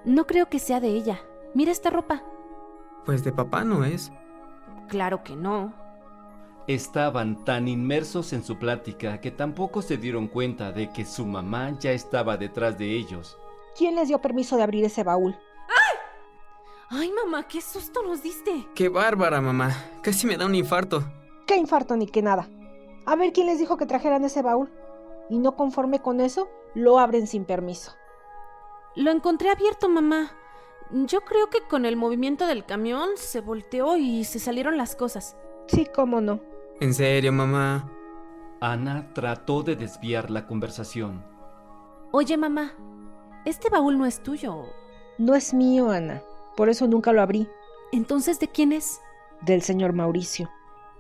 No 0.04 0.26
creo 0.26 0.48
que 0.48 0.58
sea 0.58 0.80
de 0.80 0.88
ella. 0.88 1.20
Mira 1.54 1.72
esta 1.72 1.90
ropa. 1.90 2.22
Pues 3.04 3.24
de 3.24 3.32
papá 3.32 3.64
no 3.64 3.84
es. 3.84 4.12
Claro 4.88 5.22
que 5.22 5.36
no. 5.36 5.72
Estaban 6.66 7.44
tan 7.44 7.66
inmersos 7.66 8.32
en 8.32 8.44
su 8.44 8.58
plática 8.58 9.20
que 9.20 9.30
tampoco 9.30 9.82
se 9.82 9.96
dieron 9.96 10.28
cuenta 10.28 10.70
de 10.72 10.92
que 10.92 11.04
su 11.04 11.26
mamá 11.26 11.76
ya 11.78 11.92
estaba 11.92 12.36
detrás 12.36 12.78
de 12.78 12.92
ellos. 12.92 13.36
¿Quién 13.76 13.96
les 13.96 14.08
dio 14.08 14.20
permiso 14.20 14.56
de 14.56 14.62
abrir 14.62 14.84
ese 14.84 15.02
baúl? 15.02 15.36
¡Ay! 16.94 17.10
Mamá, 17.10 17.48
qué 17.48 17.62
susto 17.62 18.02
nos 18.02 18.22
diste. 18.22 18.68
Qué 18.74 18.90
bárbara, 18.90 19.40
mamá. 19.40 19.74
Casi 20.02 20.26
me 20.26 20.36
da 20.36 20.44
un 20.44 20.54
infarto. 20.54 21.02
¿Qué 21.46 21.56
infarto 21.56 21.96
ni 21.96 22.06
qué 22.06 22.20
nada? 22.20 22.50
A 23.06 23.16
ver 23.16 23.32
quién 23.32 23.46
les 23.46 23.58
dijo 23.58 23.78
que 23.78 23.86
trajeran 23.86 24.24
ese 24.26 24.42
baúl. 24.42 24.70
Y 25.30 25.38
no 25.38 25.56
conforme 25.56 26.00
con 26.00 26.20
eso, 26.20 26.50
lo 26.74 26.98
abren 26.98 27.26
sin 27.26 27.46
permiso. 27.46 27.92
Lo 28.94 29.10
encontré 29.10 29.48
abierto, 29.48 29.88
mamá. 29.88 30.32
Yo 30.90 31.22
creo 31.22 31.48
que 31.48 31.62
con 31.62 31.86
el 31.86 31.96
movimiento 31.96 32.46
del 32.46 32.66
camión 32.66 33.10
se 33.16 33.40
volteó 33.40 33.96
y 33.96 34.24
se 34.24 34.38
salieron 34.38 34.76
las 34.76 34.94
cosas. 34.94 35.34
Sí, 35.68 35.86
cómo 35.94 36.20
no. 36.20 36.40
¿En 36.78 36.92
serio, 36.92 37.32
mamá? 37.32 37.90
Ana 38.60 39.14
trató 39.14 39.62
de 39.62 39.76
desviar 39.76 40.30
la 40.30 40.46
conversación. 40.46 41.24
Oye, 42.10 42.36
mamá, 42.36 42.74
este 43.46 43.70
baúl 43.70 43.96
no 43.96 44.04
es 44.04 44.22
tuyo. 44.22 44.66
No 45.16 45.34
es 45.34 45.54
mío, 45.54 45.90
Ana. 45.90 46.22
Por 46.56 46.68
eso 46.68 46.86
nunca 46.86 47.12
lo 47.12 47.22
abrí. 47.22 47.48
Entonces, 47.92 48.38
¿de 48.40 48.48
quién 48.48 48.72
es? 48.72 49.00
Del 49.40 49.62
señor 49.62 49.92
Mauricio. 49.92 50.50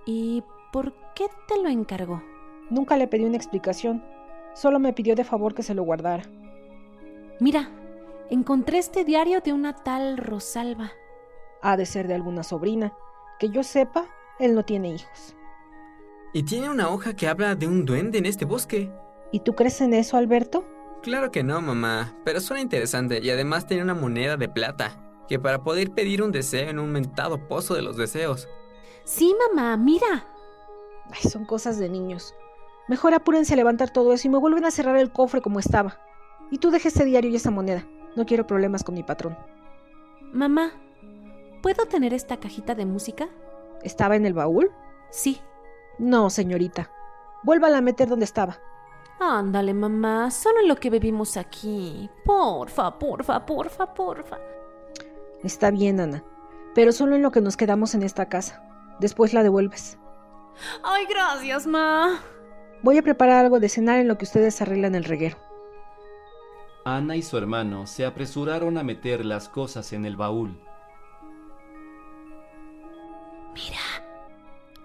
¿Y 0.06 0.42
por 0.72 0.92
qué 1.14 1.26
te 1.48 1.60
lo 1.62 1.68
encargó? 1.68 2.22
Nunca 2.70 2.96
le 2.96 3.06
pedí 3.06 3.24
una 3.24 3.36
explicación. 3.36 4.04
Solo 4.54 4.78
me 4.78 4.92
pidió 4.92 5.14
de 5.14 5.24
favor 5.24 5.54
que 5.54 5.62
se 5.62 5.74
lo 5.74 5.82
guardara. 5.82 6.24
Mira, 7.40 7.70
encontré 8.30 8.78
este 8.78 9.04
diario 9.04 9.40
de 9.40 9.52
una 9.52 9.74
tal 9.74 10.16
Rosalba. 10.16 10.92
Ha 11.60 11.76
de 11.76 11.86
ser 11.86 12.08
de 12.08 12.14
alguna 12.14 12.42
sobrina. 12.42 12.92
Que 13.38 13.50
yo 13.50 13.62
sepa, 13.62 14.06
él 14.38 14.54
no 14.54 14.64
tiene 14.64 14.94
hijos. 14.94 15.34
Y 16.32 16.44
tiene 16.44 16.70
una 16.70 16.88
hoja 16.88 17.14
que 17.14 17.28
habla 17.28 17.54
de 17.54 17.66
un 17.66 17.84
duende 17.84 18.18
en 18.18 18.26
este 18.26 18.44
bosque. 18.44 18.90
¿Y 19.32 19.40
tú 19.40 19.54
crees 19.54 19.80
en 19.80 19.92
eso, 19.92 20.16
Alberto? 20.16 20.64
Claro 21.02 21.30
que 21.30 21.42
no, 21.42 21.60
mamá, 21.60 22.16
pero 22.24 22.40
suena 22.40 22.62
interesante 22.62 23.20
y 23.22 23.28
además 23.30 23.66
tiene 23.66 23.82
una 23.82 23.94
moneda 23.94 24.36
de 24.36 24.48
plata, 24.48 24.96
que 25.32 25.38
para 25.38 25.64
poder 25.64 25.92
pedir 25.92 26.22
un 26.22 26.30
deseo 26.30 26.68
en 26.68 26.78
un 26.78 26.92
mentado 26.92 27.48
pozo 27.48 27.72
de 27.72 27.80
los 27.80 27.96
deseos. 27.96 28.50
Sí, 29.04 29.34
mamá, 29.48 29.78
mira. 29.78 30.26
Ay, 31.10 31.30
son 31.30 31.46
cosas 31.46 31.78
de 31.78 31.88
niños. 31.88 32.34
Mejor 32.86 33.14
apúrense 33.14 33.54
a 33.54 33.56
levantar 33.56 33.88
todo 33.88 34.12
eso 34.12 34.28
y 34.28 34.30
me 34.30 34.36
vuelven 34.36 34.66
a 34.66 34.70
cerrar 34.70 34.98
el 34.98 35.10
cofre 35.10 35.40
como 35.40 35.58
estaba. 35.58 35.98
Y 36.50 36.58
tú 36.58 36.70
dejes 36.70 36.94
ese 36.94 37.06
diario 37.06 37.30
y 37.30 37.36
esa 37.36 37.50
moneda. 37.50 37.88
No 38.14 38.26
quiero 38.26 38.46
problemas 38.46 38.84
con 38.84 38.94
mi 38.94 39.02
patrón. 39.04 39.38
Mamá, 40.34 40.70
¿puedo 41.62 41.86
tener 41.86 42.12
esta 42.12 42.36
cajita 42.36 42.74
de 42.74 42.84
música? 42.84 43.30
¿Estaba 43.82 44.16
en 44.16 44.26
el 44.26 44.34
baúl? 44.34 44.70
Sí. 45.08 45.40
No, 45.98 46.28
señorita. 46.28 46.90
Vuélvala 47.42 47.78
a 47.78 47.80
meter 47.80 48.06
donde 48.06 48.26
estaba. 48.26 48.58
Ándale, 49.18 49.72
mamá, 49.72 50.30
solo 50.30 50.60
en 50.60 50.68
lo 50.68 50.76
que 50.76 50.90
bebimos 50.90 51.38
aquí. 51.38 52.10
Porfa, 52.22 52.98
porfa, 52.98 53.46
porfa, 53.46 53.94
porfa. 53.94 54.38
Está 55.42 55.70
bien, 55.70 56.00
Ana. 56.00 56.24
Pero 56.74 56.92
solo 56.92 57.16
en 57.16 57.22
lo 57.22 57.30
que 57.30 57.40
nos 57.40 57.56
quedamos 57.56 57.94
en 57.94 58.02
esta 58.02 58.28
casa. 58.28 58.62
Después 59.00 59.34
la 59.34 59.42
devuelves. 59.42 59.98
Ay, 60.82 61.06
gracias, 61.08 61.66
ma. 61.66 62.20
Voy 62.82 62.98
a 62.98 63.02
preparar 63.02 63.44
algo 63.44 63.60
de 63.60 63.68
cenar 63.68 63.98
en 63.98 64.08
lo 64.08 64.18
que 64.18 64.24
ustedes 64.24 64.60
arreglan 64.60 64.94
el 64.94 65.04
reguero. 65.04 65.36
Ana 66.84 67.16
y 67.16 67.22
su 67.22 67.36
hermano 67.38 67.86
se 67.86 68.04
apresuraron 68.04 68.76
a 68.76 68.82
meter 68.82 69.24
las 69.24 69.48
cosas 69.48 69.92
en 69.92 70.04
el 70.04 70.16
baúl. 70.16 70.60
Mira, 73.54 73.80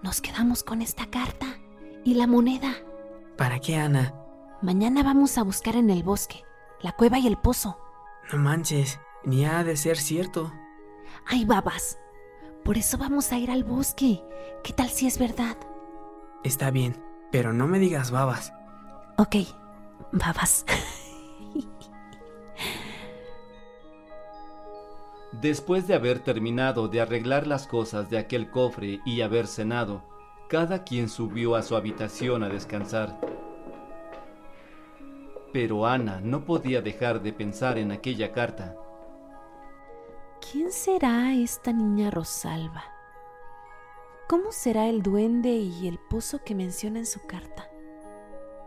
nos 0.04 0.22
quedamos 0.22 0.64
con 0.64 0.82
esta 0.82 1.08
carta 1.08 1.48
y 2.04 2.14
la 2.14 2.28
moneda. 2.28 2.76
¿Para 3.36 3.60
qué, 3.60 3.78
Ana? 3.78 4.14
Mañana 4.62 5.04
vamos 5.04 5.38
a 5.38 5.44
buscar 5.44 5.76
en 5.76 5.90
el 5.90 6.04
bosque, 6.04 6.44
la 6.82 6.92
cueva 6.92 7.18
y 7.18 7.28
el 7.28 7.38
pozo. 7.38 7.80
No 8.32 8.40
manches, 8.40 9.00
ni 9.28 9.46
ha 9.46 9.64
de 9.66 9.76
ser 9.76 9.98
cierto. 9.98 10.52
Ay, 11.26 11.44
babas. 11.44 12.00
Por 12.64 12.78
eso 12.78 12.98
vamos 12.98 13.34
a 13.34 13.38
ir 13.38 13.52
al 13.52 13.66
bosque. 13.66 14.24
¿Qué 14.64 14.72
tal 14.72 14.90
si 14.90 15.06
es 15.06 15.20
verdad? 15.20 15.58
Está 16.46 16.72
bien, 16.72 16.96
pero 17.30 17.52
no 17.52 17.68
me 17.68 17.78
digas 17.78 18.10
babas. 18.10 18.54
Ok, 19.18 19.36
babas. 20.14 20.66
Después 25.34 25.88
de 25.88 25.96
haber 25.96 26.20
terminado 26.20 26.88
de 26.88 27.02
arreglar 27.02 27.48
las 27.48 27.68
cosas 27.68 28.10
de 28.10 28.18
aquel 28.18 28.50
cofre 28.50 29.02
y 29.06 29.20
haber 29.22 29.46
cenado, 29.48 30.06
cada 30.48 30.86
quien 30.86 31.10
subió 31.10 31.56
a 31.56 31.64
su 31.64 31.76
habitación 31.76 32.44
a 32.44 32.50
descansar. 32.50 33.20
Pero 35.52 35.86
Ana 35.86 36.22
no 36.22 36.46
podía 36.46 36.82
dejar 36.82 37.22
de 37.22 37.34
pensar 37.34 37.78
en 37.78 37.92
aquella 37.92 38.32
carta. 38.32 38.78
¿Quién 40.52 40.72
será 40.72 41.34
esta 41.34 41.74
niña 41.74 42.10
Rosalba? 42.10 42.86
¿Cómo 44.30 44.54
será 44.54 44.88
el 44.88 45.02
duende 45.02 45.50
y 45.50 45.90
el 45.90 46.00
pozo 46.00 46.42
que 46.46 46.56
menciona 46.56 47.00
en 47.00 47.06
su 47.06 47.20
carta? 47.28 47.70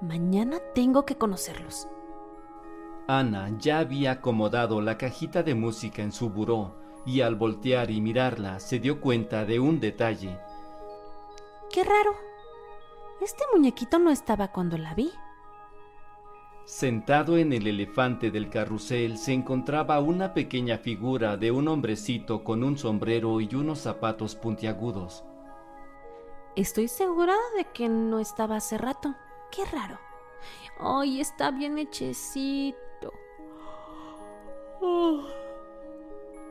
Mañana 0.02 0.58
tengo 0.74 1.06
que 1.06 1.16
conocerlos. 1.16 1.88
Ana 3.08 3.50
ya 3.58 3.78
había 3.78 4.12
acomodado 4.12 4.82
la 4.82 4.98
cajita 4.98 5.42
de 5.42 5.54
música 5.54 6.02
en 6.02 6.12
su 6.12 6.28
buró 6.28 6.74
y 7.06 7.22
al 7.22 7.34
voltear 7.36 7.90
y 7.90 8.02
mirarla 8.02 8.60
se 8.60 8.78
dio 8.78 9.00
cuenta 9.00 9.46
de 9.46 9.58
un 9.58 9.80
detalle. 9.80 10.38
Qué 11.72 11.82
raro. 11.82 12.14
Este 13.22 13.44
muñequito 13.54 13.98
no 13.98 14.10
estaba 14.10 14.48
cuando 14.48 14.76
la 14.76 14.92
vi. 14.92 15.10
Sentado 16.70 17.36
en 17.36 17.52
el 17.52 17.66
elefante 17.66 18.30
del 18.30 18.48
carrusel 18.48 19.18
se 19.18 19.32
encontraba 19.32 19.98
una 19.98 20.32
pequeña 20.32 20.78
figura 20.78 21.36
de 21.36 21.50
un 21.50 21.66
hombrecito 21.66 22.44
con 22.44 22.62
un 22.62 22.78
sombrero 22.78 23.40
y 23.40 23.52
unos 23.56 23.80
zapatos 23.80 24.36
puntiagudos. 24.36 25.24
Estoy 26.54 26.86
segura 26.86 27.34
de 27.56 27.64
que 27.64 27.88
no 27.88 28.20
estaba 28.20 28.54
hace 28.54 28.78
rato. 28.78 29.16
Qué 29.50 29.64
raro. 29.64 29.98
Ay, 30.78 31.20
está 31.20 31.50
bien 31.50 31.76
hechecito. 31.76 33.12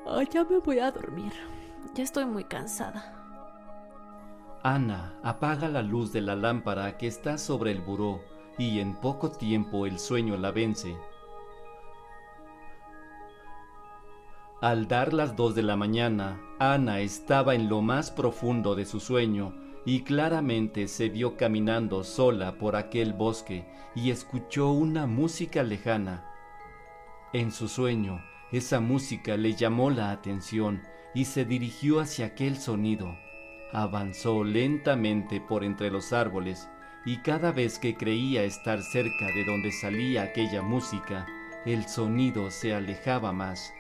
Ay, 0.06 0.28
ya 0.30 0.44
me 0.44 0.58
voy 0.60 0.80
a 0.80 0.92
dormir. 0.92 1.32
Ya 1.94 2.04
estoy 2.04 2.26
muy 2.26 2.44
cansada. 2.44 3.16
Ana 4.64 5.18
apaga 5.24 5.70
la 5.70 5.82
luz 5.82 6.12
de 6.12 6.20
la 6.20 6.36
lámpara 6.36 6.98
que 6.98 7.08
está 7.08 7.38
sobre 7.38 7.72
el 7.72 7.80
buró 7.80 8.20
y 8.60 8.82
en 8.82 8.94
poco 8.94 9.32
tiempo 9.32 9.86
el 9.86 9.98
sueño 9.98 10.38
la 10.38 10.52
vence. 10.52 10.96
Al 14.62 14.90
dar 14.90 15.14
las 15.14 15.38
dos 15.38 15.56
de 15.56 15.64
la 15.64 15.78
mañana, 15.78 16.42
Ana 16.60 17.00
estaba 17.00 17.56
en 17.56 17.70
lo 17.70 17.82
más 17.82 18.12
profundo 18.12 18.76
de 18.76 18.86
su 18.86 19.00
sueño 19.00 19.56
y 19.86 20.02
claramente 20.02 20.90
se 20.90 21.08
vio 21.08 21.38
caminando 21.38 22.04
sola 22.04 22.58
por 22.58 22.76
aquel 22.76 23.14
bosque 23.14 23.66
y 23.96 24.12
escuchó 24.12 24.72
una 24.72 25.08
música 25.08 25.64
lejana. 25.64 26.26
En 27.32 27.54
su 27.54 27.70
sueño, 27.70 28.22
esa 28.52 28.82
música 28.82 29.38
le 29.38 29.54
llamó 29.54 29.90
la 29.90 30.12
atención 30.12 30.82
y 31.16 31.24
se 31.26 31.46
dirigió 31.46 32.02
hacia 32.02 32.26
aquel 32.26 32.58
sonido. 32.58 33.18
Avanzó 33.72 34.44
lentamente 34.44 35.40
por 35.40 35.64
entre 35.64 35.90
los 35.90 36.12
árboles 36.12 36.68
y 37.10 37.18
cada 37.18 37.52
vez 37.52 37.80
que 37.80 37.96
creía 37.96 38.44
estar 38.44 38.84
cerca 38.84 39.26
de 39.34 39.44
donde 39.44 39.72
salía 39.72 40.22
aquella 40.22 40.62
música, 40.62 41.26
el 41.66 41.88
sonido 41.88 42.52
se 42.52 42.76
alejaba 42.76 43.34
más. 43.34 43.74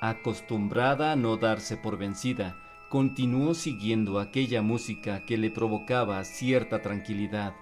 Acostumbrada 0.00 1.12
a 1.12 1.14
no 1.14 1.36
darse 1.36 1.76
por 1.76 1.98
vencida, 1.98 2.56
continuó 2.88 3.54
siguiendo 3.54 4.18
aquella 4.18 4.60
música 4.60 5.24
que 5.24 5.38
le 5.38 5.52
provocaba 5.52 6.24
cierta 6.24 6.82
tranquilidad, 6.82 7.54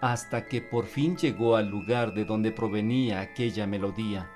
hasta 0.00 0.46
que 0.46 0.60
por 0.60 0.86
fin 0.86 1.16
llegó 1.16 1.54
al 1.54 1.68
lugar 1.68 2.14
de 2.14 2.24
donde 2.24 2.50
provenía 2.50 3.20
aquella 3.20 3.64
melodía. 3.68 4.28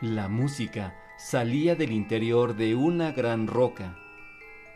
La 0.00 0.28
música 0.28 0.94
salía 1.18 1.74
del 1.74 1.90
interior 1.90 2.54
de 2.54 2.76
una 2.76 3.10
gran 3.10 3.48
roca. 3.48 4.03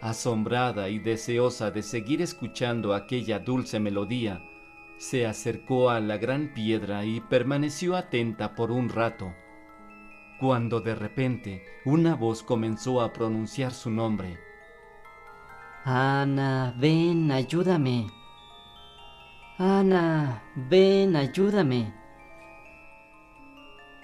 Asombrada 0.00 0.88
y 0.88 1.00
deseosa 1.00 1.73
de 1.73 1.83
seguir 1.83 2.23
escuchando 2.23 2.95
aquella 2.95 3.40
dulce 3.40 3.81
melodía, 3.81 4.40
se 4.97 5.26
acercó 5.26 5.90
a 5.90 6.00
la 6.00 6.19
gran 6.19 6.55
piedra 6.55 7.05
y 7.05 7.21
permaneció 7.21 7.97
atenta 7.97 8.55
por 8.55 8.71
un 8.71 8.88
rato, 8.88 9.35
cuando 10.38 10.81
de 10.81 10.95
repente 10.95 11.64
una 11.85 12.14
voz 12.14 12.43
comenzó 12.43 13.00
a 13.00 13.12
pronunciar 13.12 13.73
su 13.73 13.90
nombre. 13.90 14.38
Ana, 15.85 16.75
ven, 16.76 17.33
ayúdame. 17.33 18.07
Ana, 19.59 20.45
ven, 20.55 21.17
ayúdame. 21.17 21.93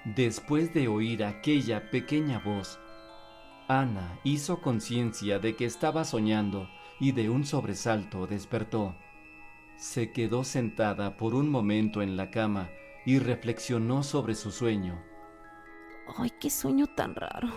Después 0.04 0.74
de 0.74 0.88
oír 0.88 1.24
aquella 1.24 1.90
pequeña 1.90 2.40
voz, 2.40 2.80
Ana 3.68 4.18
hizo 4.24 4.60
conciencia 4.60 5.38
de 5.38 5.56
que 5.56 5.64
estaba 5.64 6.04
soñando 6.04 6.68
y 7.00 7.12
de 7.12 7.30
un 7.30 7.44
sobresalto 7.44 8.26
despertó. 8.26 8.94
Se 9.76 10.12
quedó 10.12 10.44
sentada 10.44 11.16
por 11.16 11.34
un 11.34 11.48
momento 11.48 12.02
en 12.02 12.16
la 12.16 12.30
cama 12.30 12.70
y 13.06 13.18
reflexionó 13.18 14.02
sobre 14.02 14.34
su 14.34 14.50
sueño. 14.50 15.02
Ay, 16.18 16.30
qué 16.40 16.50
sueño 16.50 16.86
tan 16.86 17.14
raro. 17.14 17.48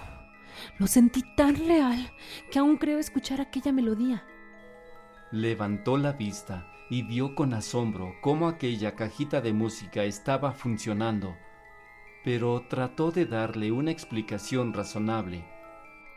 Lo 0.80 0.88
sentí 0.88 1.24
tan 1.36 1.56
real 1.56 2.12
que 2.52 2.60
aún 2.60 2.78
creo 2.78 3.00
escuchar 3.00 3.42
aquella 3.42 3.72
melodía. 3.72 4.26
Levantó 5.32 5.98
la 5.98 6.14
vista 6.14 6.68
y 6.90 7.04
vio 7.04 7.36
con 7.36 7.54
asombro 7.54 8.16
cómo 8.22 8.48
aquella 8.48 8.96
cajita 8.96 9.42
de 9.42 9.54
música 9.54 10.06
estaba 10.06 10.54
funcionando 10.54 11.36
pero 12.28 12.66
trató 12.68 13.12
de 13.12 13.26
darle 13.26 13.72
una 13.72 13.90
explicación 13.90 14.74
razonable. 14.74 15.46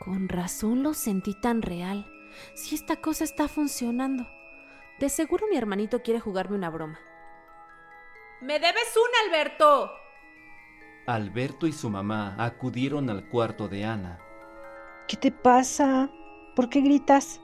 Con 0.00 0.30
razón 0.30 0.82
lo 0.82 0.94
sentí 0.94 1.34
tan 1.34 1.60
real. 1.60 2.10
Si 2.54 2.74
esta 2.74 2.96
cosa 2.96 3.22
está 3.22 3.48
funcionando. 3.48 4.26
De 4.98 5.10
seguro 5.10 5.46
mi 5.50 5.58
hermanito 5.58 6.00
quiere 6.00 6.20
jugarme 6.20 6.56
una 6.56 6.70
broma. 6.70 6.98
¡Me 8.40 8.54
debes 8.54 8.96
un, 8.96 9.28
Alberto! 9.28 9.90
Alberto 11.06 11.66
y 11.66 11.72
su 11.72 11.90
mamá 11.90 12.34
acudieron 12.38 13.10
al 13.10 13.28
cuarto 13.28 13.68
de 13.68 13.84
Ana. 13.84 14.18
¿Qué 15.06 15.18
te 15.18 15.30
pasa? 15.30 16.10
¿Por 16.56 16.70
qué 16.70 16.80
gritas? 16.80 17.38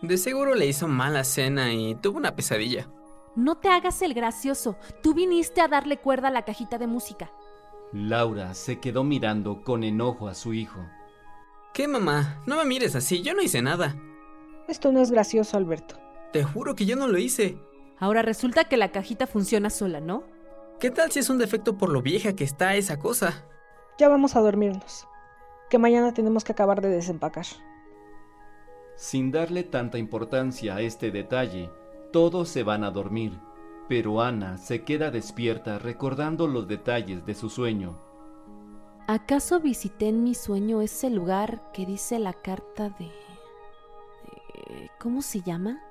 De 0.00 0.16
seguro 0.16 0.54
le 0.54 0.66
hizo 0.66 0.88
mala 0.88 1.22
cena 1.22 1.74
y 1.74 1.96
tuvo 1.96 2.16
una 2.16 2.34
pesadilla. 2.34 2.88
No 3.36 3.58
te 3.58 3.68
hagas 3.68 4.00
el 4.00 4.14
gracioso. 4.14 4.78
Tú 5.02 5.12
viniste 5.12 5.60
a 5.60 5.68
darle 5.68 5.98
cuerda 5.98 6.28
a 6.28 6.30
la 6.30 6.46
cajita 6.46 6.78
de 6.78 6.86
música. 6.86 7.30
Laura 7.92 8.54
se 8.54 8.80
quedó 8.80 9.04
mirando 9.04 9.62
con 9.62 9.84
enojo 9.84 10.28
a 10.28 10.34
su 10.34 10.54
hijo. 10.54 10.80
¿Qué, 11.72 11.88
mamá? 11.88 12.42
No 12.46 12.56
me 12.56 12.64
mires 12.64 12.96
así, 12.96 13.22
yo 13.22 13.34
no 13.34 13.42
hice 13.42 13.62
nada. 13.62 13.96
Esto 14.68 14.92
no 14.92 15.00
es 15.00 15.10
gracioso, 15.10 15.56
Alberto. 15.56 15.96
Te 16.32 16.44
juro 16.44 16.74
que 16.74 16.86
yo 16.86 16.96
no 16.96 17.08
lo 17.08 17.18
hice. 17.18 17.58
Ahora 17.98 18.22
resulta 18.22 18.64
que 18.64 18.76
la 18.76 18.92
cajita 18.92 19.26
funciona 19.26 19.70
sola, 19.70 20.00
¿no? 20.00 20.24
¿Qué 20.78 20.90
tal 20.90 21.10
si 21.10 21.18
es 21.18 21.28
un 21.28 21.38
defecto 21.38 21.76
por 21.76 21.90
lo 21.90 22.02
vieja 22.02 22.34
que 22.34 22.44
está 22.44 22.74
esa 22.76 22.98
cosa? 22.98 23.44
Ya 23.98 24.08
vamos 24.08 24.36
a 24.36 24.40
dormirnos, 24.40 25.06
que 25.68 25.78
mañana 25.78 26.14
tenemos 26.14 26.44
que 26.44 26.52
acabar 26.52 26.80
de 26.80 26.88
desempacar. 26.88 27.46
Sin 28.96 29.30
darle 29.30 29.62
tanta 29.62 29.98
importancia 29.98 30.76
a 30.76 30.80
este 30.80 31.10
detalle, 31.10 31.70
todos 32.12 32.48
se 32.48 32.62
van 32.62 32.84
a 32.84 32.90
dormir 32.90 33.32
pero 33.90 34.20
Ana 34.20 34.56
se 34.56 34.84
queda 34.84 35.10
despierta 35.10 35.80
recordando 35.80 36.46
los 36.46 36.68
detalles 36.68 37.26
de 37.26 37.34
su 37.34 37.50
sueño. 37.50 37.98
¿Acaso 39.12 39.58
visité 39.58 40.06
en 40.06 40.22
mi 40.22 40.36
sueño 40.36 40.82
ese 40.82 41.10
lugar 41.10 41.72
que 41.72 41.84
dice 41.84 42.20
la 42.20 42.32
carta 42.32 42.90
de... 42.90 43.10
¿Cómo 45.00 45.20
se 45.20 45.42
llama? 45.42 45.82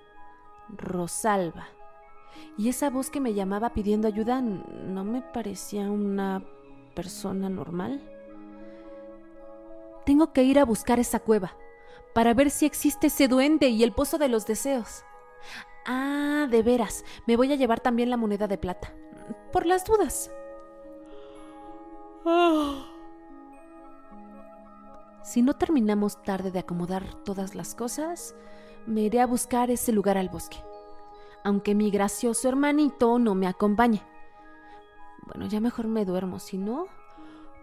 Rosalba. 0.69 1.67
Y 2.58 2.69
esa 2.69 2.89
voz 2.89 3.10
que 3.10 3.19
me 3.19 3.34
llamaba 3.34 3.73
pidiendo 3.73 4.08
ayuda 4.08 4.39
no 4.39 5.03
me 5.03 5.21
parecía 5.21 5.91
una 5.91 6.45
persona 6.95 7.49
normal. 7.49 8.01
Tengo 10.05 10.32
que 10.32 10.43
ir 10.43 10.58
a 10.58 10.63
buscar 10.63 10.97
esa 10.97 11.19
cueva 11.19 11.58
para 12.15 12.34
ver 12.34 12.49
si 12.49 12.65
existe 12.65 13.08
ese 13.08 13.27
duende 13.27 13.67
y 13.67 13.84
el 13.84 13.91
pozo 13.91 14.17
de 14.17 14.29
los 14.29 14.45
deseos. 14.45 15.03
Ah, 15.86 16.47
de 16.49 16.63
veras, 16.63 17.03
me 17.27 17.36
voy 17.36 17.51
a 17.51 17.58
llevar 17.58 17.82
también 17.82 18.12
la 18.12 18.15
moneda 18.15 18.47
de 18.47 18.58
plata. 18.58 18.93
Por 19.51 19.65
las 19.65 19.84
dudas. 19.84 20.32
Si 25.23 25.41
no 25.41 25.53
terminamos 25.53 26.23
tarde 26.23 26.51
de 26.51 26.60
acomodar 26.60 27.13
todas 27.23 27.55
las 27.55 27.75
cosas, 27.75 28.36
me 28.86 29.01
iré 29.01 29.21
a 29.21 29.27
buscar 29.27 29.69
ese 29.69 29.91
lugar 29.91 30.17
al 30.17 30.29
bosque. 30.29 30.58
Aunque 31.43 31.75
mi 31.75 31.91
gracioso 31.91 32.47
hermanito 32.47 33.19
no 33.19 33.36
me 33.36 33.47
acompañe. 33.47 34.01
Bueno, 35.27 35.47
ya 35.47 35.60
mejor 35.60 35.88
me 35.88 36.05
duermo, 36.05 36.39
si 36.39 36.58
no, 36.58 36.88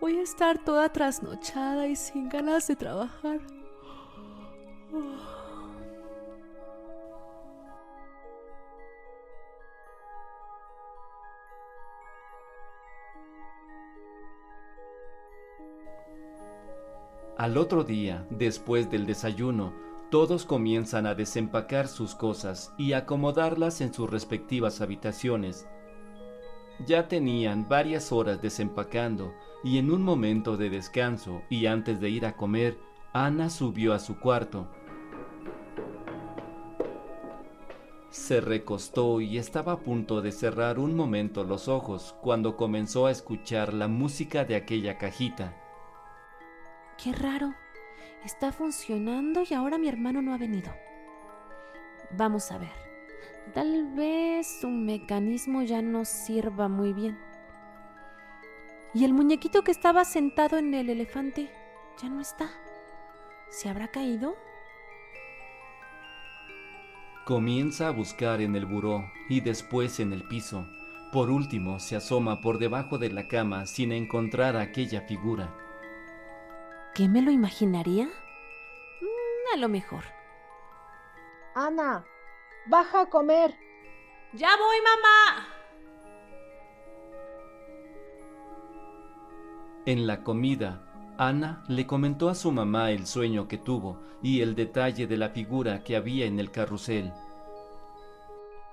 voy 0.00 0.18
a 0.18 0.22
estar 0.22 0.62
toda 0.64 0.88
trasnochada 0.90 1.88
y 1.88 1.96
sin 1.96 2.28
ganas 2.28 2.68
de 2.68 2.76
trabajar. 2.76 3.40
Al 17.38 17.58
otro 17.58 17.84
día, 17.84 18.26
después 18.30 18.90
del 18.90 19.04
desayuno, 19.04 19.74
todos 20.10 20.46
comienzan 20.46 21.04
a 21.04 21.14
desempacar 21.14 21.86
sus 21.86 22.14
cosas 22.14 22.72
y 22.78 22.94
acomodarlas 22.94 23.82
en 23.82 23.92
sus 23.92 24.08
respectivas 24.08 24.80
habitaciones. 24.80 25.68
Ya 26.86 27.08
tenían 27.08 27.68
varias 27.68 28.10
horas 28.10 28.40
desempacando 28.40 29.34
y 29.62 29.76
en 29.76 29.90
un 29.90 30.02
momento 30.02 30.56
de 30.56 30.70
descanso 30.70 31.42
y 31.50 31.66
antes 31.66 32.00
de 32.00 32.08
ir 32.08 32.24
a 32.24 32.36
comer, 32.36 32.78
Ana 33.12 33.50
subió 33.50 33.92
a 33.92 33.98
su 33.98 34.18
cuarto. 34.18 34.68
Se 38.08 38.40
recostó 38.40 39.20
y 39.20 39.36
estaba 39.36 39.72
a 39.72 39.80
punto 39.80 40.22
de 40.22 40.32
cerrar 40.32 40.78
un 40.78 40.96
momento 40.96 41.44
los 41.44 41.68
ojos 41.68 42.14
cuando 42.22 42.56
comenzó 42.56 43.04
a 43.04 43.10
escuchar 43.10 43.74
la 43.74 43.88
música 43.88 44.46
de 44.46 44.56
aquella 44.56 44.96
cajita. 44.96 45.65
Qué 47.02 47.12
raro. 47.12 47.54
Está 48.24 48.52
funcionando 48.52 49.42
y 49.48 49.54
ahora 49.54 49.78
mi 49.78 49.88
hermano 49.88 50.22
no 50.22 50.34
ha 50.34 50.38
venido. 50.38 50.74
Vamos 52.16 52.50
a 52.50 52.58
ver. 52.58 52.72
Tal 53.54 53.94
vez 53.94 54.60
su 54.60 54.68
mecanismo 54.68 55.62
ya 55.62 55.82
no 55.82 56.04
sirva 56.04 56.68
muy 56.68 56.92
bien. 56.92 57.18
Y 58.94 59.04
el 59.04 59.12
muñequito 59.12 59.62
que 59.62 59.70
estaba 59.70 60.04
sentado 60.04 60.58
en 60.58 60.72
el 60.74 60.88
elefante 60.88 61.50
ya 62.00 62.08
no 62.08 62.20
está. 62.20 62.50
¿Se 63.50 63.68
habrá 63.68 63.88
caído? 63.88 64.36
Comienza 67.24 67.88
a 67.88 67.90
buscar 67.90 68.40
en 68.40 68.56
el 68.56 68.66
buró 68.66 69.04
y 69.28 69.40
después 69.40 70.00
en 70.00 70.12
el 70.12 70.22
piso. 70.24 70.66
Por 71.12 71.30
último, 71.30 71.78
se 71.78 71.96
asoma 71.96 72.40
por 72.40 72.58
debajo 72.58 72.98
de 72.98 73.10
la 73.10 73.28
cama 73.28 73.66
sin 73.66 73.92
encontrar 73.92 74.56
aquella 74.56 75.02
figura. 75.02 75.65
¿Qué 76.96 77.08
me 77.10 77.20
lo 77.20 77.30
imaginaría? 77.30 78.06
Mm, 78.06 79.54
a 79.54 79.56
lo 79.58 79.68
mejor. 79.68 80.02
Ana, 81.54 82.06
baja 82.70 83.02
a 83.02 83.10
comer. 83.10 83.54
Ya 84.32 84.48
voy, 84.56 84.76
mamá. 84.78 85.46
En 89.84 90.06
la 90.06 90.24
comida, 90.24 90.86
Ana 91.18 91.62
le 91.68 91.86
comentó 91.86 92.30
a 92.30 92.34
su 92.34 92.50
mamá 92.50 92.90
el 92.90 93.06
sueño 93.06 93.46
que 93.46 93.58
tuvo 93.58 94.00
y 94.22 94.40
el 94.40 94.54
detalle 94.54 95.06
de 95.06 95.18
la 95.18 95.28
figura 95.28 95.84
que 95.84 95.96
había 95.96 96.24
en 96.24 96.40
el 96.40 96.50
carrusel. 96.50 97.12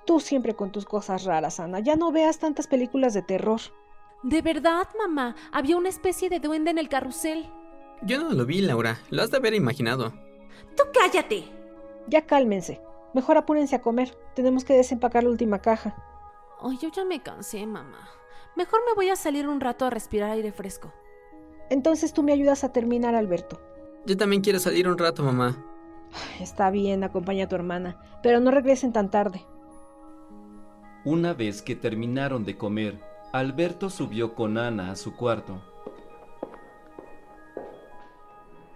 Tú 0.06 0.22
siempre 0.22 0.56
con 0.56 0.72
tus 0.72 0.86
cosas 0.86 1.26
raras, 1.26 1.60
Ana. 1.60 1.82
Ya 1.82 1.98
no 1.98 2.14
veas 2.14 2.40
tantas 2.40 2.68
películas 2.68 3.14
de 3.14 3.22
terror. 3.22 3.60
De 4.24 4.42
verdad, 4.42 4.88
mamá, 4.98 5.36
había 5.52 5.76
una 5.76 5.90
especie 5.90 6.30
de 6.30 6.40
duende 6.40 6.72
en 6.72 6.78
el 6.78 6.88
carrusel. 6.88 7.52
Yo 8.02 8.22
no 8.22 8.32
lo 8.32 8.46
vi, 8.46 8.62
Laura. 8.62 9.00
Lo 9.10 9.22
has 9.22 9.32
de 9.32 9.38
haber 9.38 9.54
imaginado. 9.54 10.14
Tú 10.76 10.84
cállate. 10.94 11.46
Ya 12.08 12.26
cálmense. 12.26 12.82
Mejor 13.14 13.38
apúrense 13.38 13.76
a 13.76 13.82
comer. 13.82 14.18
Tenemos 14.36 14.66
que 14.66 14.74
desempacar 14.74 15.24
la 15.24 15.30
última 15.30 15.60
caja. 15.60 15.96
Ay, 16.62 16.78
yo 16.82 16.90
ya 16.92 17.06
me 17.06 17.22
cansé, 17.22 17.66
mamá. 17.66 18.10
Mejor 18.56 18.82
me 18.88 18.94
voy 18.94 19.10
a 19.10 19.16
salir 19.16 19.48
un 19.48 19.62
rato 19.62 19.86
a 19.86 19.90
respirar 19.90 20.32
aire 20.32 20.52
fresco. 20.52 20.92
Entonces 21.70 22.14
tú 22.14 22.24
me 22.24 22.34
ayudas 22.34 22.64
a 22.64 22.72
terminar, 22.72 23.16
Alberto. 23.16 23.60
Yo 24.06 24.18
también 24.18 24.42
quiero 24.42 24.60
salir 24.60 24.88
un 24.88 24.98
rato, 24.98 25.24
mamá. 25.24 25.58
Está 26.40 26.70
bien, 26.70 27.04
acompaña 27.04 27.46
a 27.46 27.50
tu 27.50 27.56
hermana, 27.56 28.00
pero 28.22 28.40
no 28.40 28.52
regresen 28.52 28.94
tan 28.94 29.10
tarde. 29.10 29.46
Una 31.06 31.34
vez 31.34 31.62
que 31.62 31.76
terminaron 31.76 32.46
de 32.46 32.58
comer, 32.58 33.00
Alberto 33.32 33.90
subió 33.90 34.36
con 34.36 34.58
Ana 34.58 34.92
a 34.92 34.96
su 34.96 35.16
cuarto. 35.16 35.62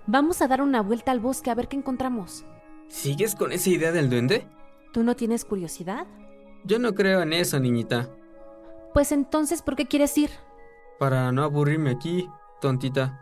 Vamos 0.07 0.41
a 0.41 0.47
dar 0.47 0.61
una 0.61 0.81
vuelta 0.81 1.11
al 1.11 1.19
bosque 1.19 1.51
a 1.51 1.55
ver 1.55 1.67
qué 1.67 1.75
encontramos. 1.75 2.45
¿Sigues 2.87 3.35
con 3.35 3.51
esa 3.51 3.69
idea 3.69 3.91
del 3.91 4.09
duende? 4.09 4.47
¿Tú 4.93 5.03
no 5.03 5.17
tienes 5.17 5.43
curiosidad? 5.43 6.07
Yo 6.63 6.79
no 6.79 6.95
creo 6.95 7.21
en 7.21 7.33
eso, 7.33 7.59
niñita. 7.59 8.09
Pues 8.93 9.11
entonces, 9.11 9.61
¿por 9.61 9.75
qué 9.75 9.85
quieres 9.85 10.17
ir? 10.17 10.29
Para 10.97 11.33
no 11.33 11.43
aburrirme 11.43 11.91
aquí, 11.91 12.29
tontita. 12.61 13.21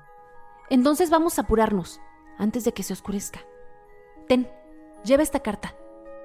Entonces 0.69 1.09
vamos 1.09 1.39
a 1.39 1.41
apurarnos, 1.41 1.99
antes 2.37 2.63
de 2.65 2.71
que 2.71 2.83
se 2.83 2.93
oscurezca. 2.93 3.39
Ten, 4.27 4.47
lleva 5.03 5.23
esta 5.23 5.39
carta. 5.39 5.75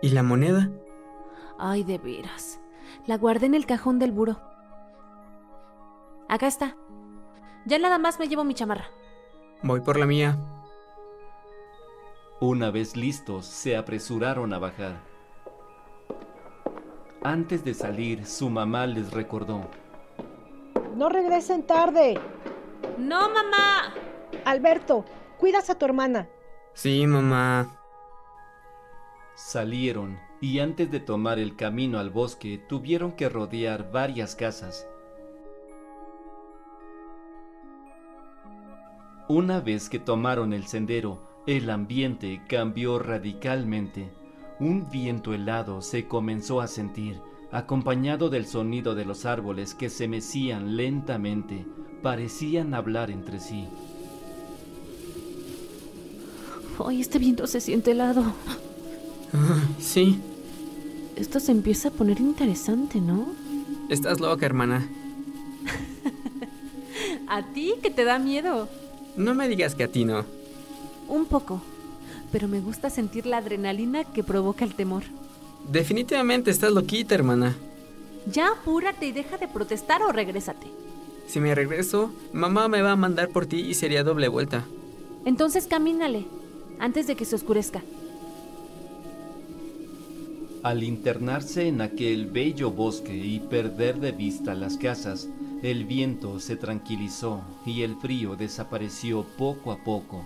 ¿Y 0.03 0.11
la 0.11 0.23
moneda? 0.23 0.71
Ay, 1.59 1.85
de 1.85 1.97
veras. 1.97 2.61
La 3.07 3.17
guardé 3.17 3.47
en 3.47 3.55
el 3.55 3.65
cajón 3.65 3.99
del 3.99 4.13
buro. 4.13 4.41
Acá 6.29 6.47
está. 6.47 6.77
Ya 7.65 7.79
nada 7.79 7.99
más 7.99 8.19
me 8.19 8.29
llevo 8.29 8.45
mi 8.45 8.55
chamarra. 8.55 8.91
Voy 9.63 9.81
por 9.81 9.99
la 9.99 10.07
mía. 10.07 10.39
Una 12.41 12.71
vez 12.71 12.97
listos, 12.97 13.45
se 13.45 13.77
apresuraron 13.77 14.55
a 14.55 14.59
bajar. 14.59 15.01
Antes 17.23 17.63
de 17.65 17.75
salir, 17.75 18.25
su 18.25 18.49
mamá 18.49 18.87
les 18.87 19.13
recordó. 19.13 19.69
No 20.97 21.11
regresen 21.11 21.67
tarde. 21.67 22.19
No, 22.97 23.29
mamá. 23.29 23.95
Alberto, 24.47 25.05
cuidas 25.39 25.69
a 25.69 25.75
tu 25.75 25.85
hermana. 25.85 26.29
Sí, 26.73 27.07
mamá. 27.07 27.77
Salieron 29.35 30.19
y 30.41 30.61
antes 30.61 30.91
de 30.91 31.01
tomar 31.01 31.39
el 31.39 31.57
camino 31.57 31.99
al 31.99 32.09
bosque 32.09 32.57
tuvieron 32.57 33.13
que 33.13 33.29
rodear 33.29 33.93
varias 33.93 34.35
casas. 34.35 34.89
Una 39.31 39.61
vez 39.61 39.89
que 39.89 40.01
tomaron 40.01 40.53
el 40.53 40.67
sendero, 40.67 41.21
el 41.47 41.71
ambiente 41.71 42.43
cambió 42.49 42.99
radicalmente. 42.99 44.11
Un 44.59 44.91
viento 44.91 45.33
helado 45.33 45.83
se 45.83 46.09
comenzó 46.09 46.61
a 46.61 46.67
sentir, 46.67 47.21
acompañado 47.53 48.29
del 48.29 48.45
sonido 48.45 48.97
de 48.97 49.05
los 49.05 49.27
árboles 49.27 49.73
que 49.77 49.89
se 49.89 50.09
mecían 50.09 50.77
lentamente, 50.77 51.65
parecían 52.03 52.75
hablar 52.75 53.09
entre 53.13 53.39
sí. 53.39 53.69
Ay, 56.85 57.01
este 57.01 57.21
viento 57.21 57.47
se 57.47 57.61
siente 57.61 57.93
helado. 57.93 58.25
Ay, 59.33 59.77
sí. 59.79 60.19
Esto 61.15 61.39
se 61.39 61.53
empieza 61.53 61.91
a 61.91 61.93
poner 61.93 62.19
interesante, 62.19 63.01
¿no? 63.01 63.29
Estás 63.91 64.19
loca, 64.19 64.45
hermana. 64.45 64.89
¿A 67.29 67.45
ti 67.53 67.75
que 67.81 67.91
te 67.91 68.03
da 68.03 68.19
miedo? 68.19 68.69
No 69.17 69.35
me 69.35 69.49
digas 69.49 69.75
que 69.75 69.85
a 69.85 69.89
ti 69.89 70.05
no. 70.05 70.25
Un 71.09 71.27
poco. 71.27 71.61
Pero 72.33 72.49
me 72.49 72.61
gusta 72.61 72.91
sentir 72.91 73.27
la 73.27 73.39
adrenalina 73.39 74.05
que 74.05 74.23
provoca 74.23 74.65
el 74.65 74.75
temor. 74.75 75.03
Definitivamente 75.71 76.51
estás 76.51 76.73
loquita, 76.73 77.15
hermana. 77.15 77.57
Ya 78.27 78.49
apúrate 78.49 79.07
y 79.07 79.13
deja 79.13 79.37
de 79.39 79.49
protestar 79.49 80.03
o 80.03 80.13
regrésate. 80.13 80.67
Si 81.27 81.41
me 81.41 81.55
regreso, 81.55 82.13
mamá 82.33 82.69
me 82.69 82.83
va 82.83 82.93
a 82.93 82.97
mandar 82.97 83.29
por 83.29 83.47
ti 83.47 83.61
y 83.61 83.75
sería 83.75 84.05
doble 84.05 84.29
vuelta. 84.29 84.65
Entonces 85.25 85.67
camínale, 85.67 86.27
antes 86.79 87.07
de 87.07 87.15
que 87.15 87.25
se 87.25 87.37
oscurezca. 87.37 87.83
Al 90.63 90.83
internarse 90.83 91.69
en 91.69 91.81
aquel 91.81 92.27
bello 92.27 92.71
bosque 92.71 93.17
y 93.17 93.41
perder 93.41 93.99
de 94.01 94.13
vista 94.13 94.55
las 94.55 94.77
casas, 94.77 95.29
el 95.63 95.85
viento 95.85 96.41
se 96.41 96.57
tranquilizó 96.57 97.43
y 97.67 97.83
el 97.83 97.97
frío 97.97 98.37
desapareció 98.37 99.25
poco 99.37 99.73
a 99.73 99.79
poco. 99.79 100.25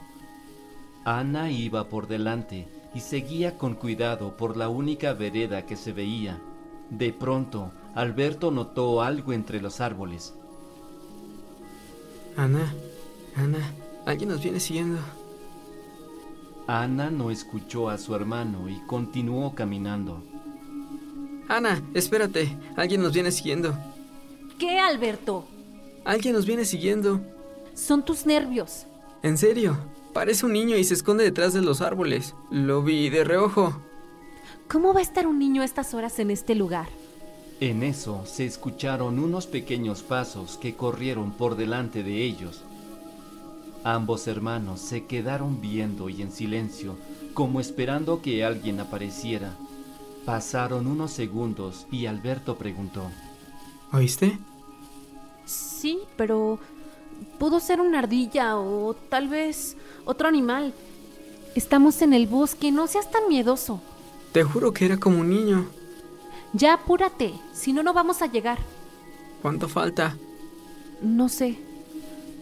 Ana 1.04 1.50
iba 1.50 1.88
por 1.88 2.06
delante 2.06 2.68
y 2.94 3.00
seguía 3.00 3.58
con 3.58 3.74
cuidado 3.74 4.36
por 4.36 4.56
la 4.56 4.68
única 4.68 5.12
vereda 5.12 5.66
que 5.66 5.76
se 5.76 5.92
veía. 5.92 6.40
De 6.88 7.12
pronto, 7.12 7.72
Alberto 7.94 8.50
notó 8.50 9.02
algo 9.02 9.32
entre 9.32 9.60
los 9.60 9.80
árboles. 9.80 10.34
Ana, 12.36 12.72
Ana, 13.36 13.72
alguien 14.06 14.30
nos 14.30 14.42
viene 14.42 14.60
siguiendo. 14.60 14.98
Ana 16.66 17.10
no 17.10 17.30
escuchó 17.30 17.90
a 17.90 17.98
su 17.98 18.14
hermano 18.14 18.68
y 18.68 18.78
continuó 18.86 19.54
caminando. 19.54 20.22
Ana, 21.48 21.82
espérate, 21.92 22.56
alguien 22.76 23.02
nos 23.02 23.12
viene 23.12 23.30
siguiendo. 23.32 23.76
¿Qué, 24.58 24.78
Alberto? 24.78 25.44
Alguien 26.04 26.34
nos 26.34 26.46
viene 26.46 26.64
siguiendo. 26.64 27.20
Son 27.74 28.04
tus 28.04 28.26
nervios. 28.26 28.86
En 29.22 29.36
serio, 29.38 29.76
parece 30.12 30.46
un 30.46 30.52
niño 30.52 30.76
y 30.76 30.84
se 30.84 30.94
esconde 30.94 31.24
detrás 31.24 31.52
de 31.54 31.62
los 31.62 31.80
árboles. 31.80 32.34
Lo 32.50 32.82
vi 32.82 33.10
de 33.10 33.24
reojo. 33.24 33.80
¿Cómo 34.68 34.92
va 34.92 35.00
a 35.00 35.02
estar 35.02 35.26
un 35.26 35.38
niño 35.38 35.62
a 35.62 35.64
estas 35.64 35.94
horas 35.94 36.18
en 36.18 36.30
este 36.30 36.54
lugar? 36.54 36.88
En 37.60 37.82
eso 37.82 38.22
se 38.26 38.44
escucharon 38.44 39.18
unos 39.18 39.46
pequeños 39.46 40.02
pasos 40.02 40.58
que 40.58 40.74
corrieron 40.74 41.32
por 41.32 41.56
delante 41.56 42.02
de 42.02 42.24
ellos. 42.24 42.62
Ambos 43.84 44.26
hermanos 44.26 44.80
se 44.80 45.04
quedaron 45.04 45.60
viendo 45.60 46.08
y 46.08 46.22
en 46.22 46.32
silencio, 46.32 46.96
como 47.34 47.60
esperando 47.60 48.22
que 48.22 48.44
alguien 48.44 48.80
apareciera. 48.80 49.54
Pasaron 50.24 50.86
unos 50.86 51.12
segundos 51.12 51.86
y 51.90 52.06
Alberto 52.06 52.56
preguntó. 52.56 53.10
¿Oíste? 53.94 54.36
Sí, 55.44 56.00
pero 56.16 56.58
pudo 57.38 57.60
ser 57.60 57.80
una 57.80 58.00
ardilla 58.00 58.58
o 58.58 58.94
tal 58.94 59.28
vez 59.28 59.76
otro 60.04 60.26
animal. 60.26 60.74
Estamos 61.54 62.02
en 62.02 62.12
el 62.12 62.26
bosque, 62.26 62.72
no 62.72 62.88
seas 62.88 63.08
tan 63.08 63.28
miedoso. 63.28 63.80
Te 64.32 64.42
juro 64.42 64.72
que 64.72 64.86
era 64.86 64.96
como 64.96 65.20
un 65.20 65.30
niño. 65.30 65.68
Ya 66.54 66.74
apúrate, 66.74 67.34
si 67.52 67.72
no, 67.72 67.84
no 67.84 67.92
vamos 67.92 68.20
a 68.20 68.26
llegar. 68.26 68.58
¿Cuánto 69.40 69.68
falta? 69.68 70.16
No 71.00 71.28
sé. 71.28 71.56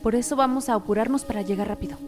Por 0.03 0.15
eso 0.15 0.37
vamos 0.37 0.71
a 0.71 0.75
apurarnos 0.75 1.23
para 1.25 1.43
llegar 1.43 1.69
rápido. 1.69 1.99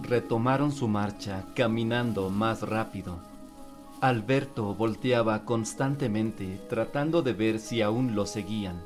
Retomaron 0.00 0.72
su 0.72 0.88
marcha, 0.88 1.44
caminando 1.54 2.30
más 2.30 2.62
rápido. 2.62 3.18
Alberto 4.00 4.74
volteaba 4.74 5.44
constantemente, 5.44 6.60
tratando 6.68 7.22
de 7.22 7.32
ver 7.32 7.58
si 7.58 7.80
aún 7.80 8.14
lo 8.14 8.26
seguían. 8.26 8.82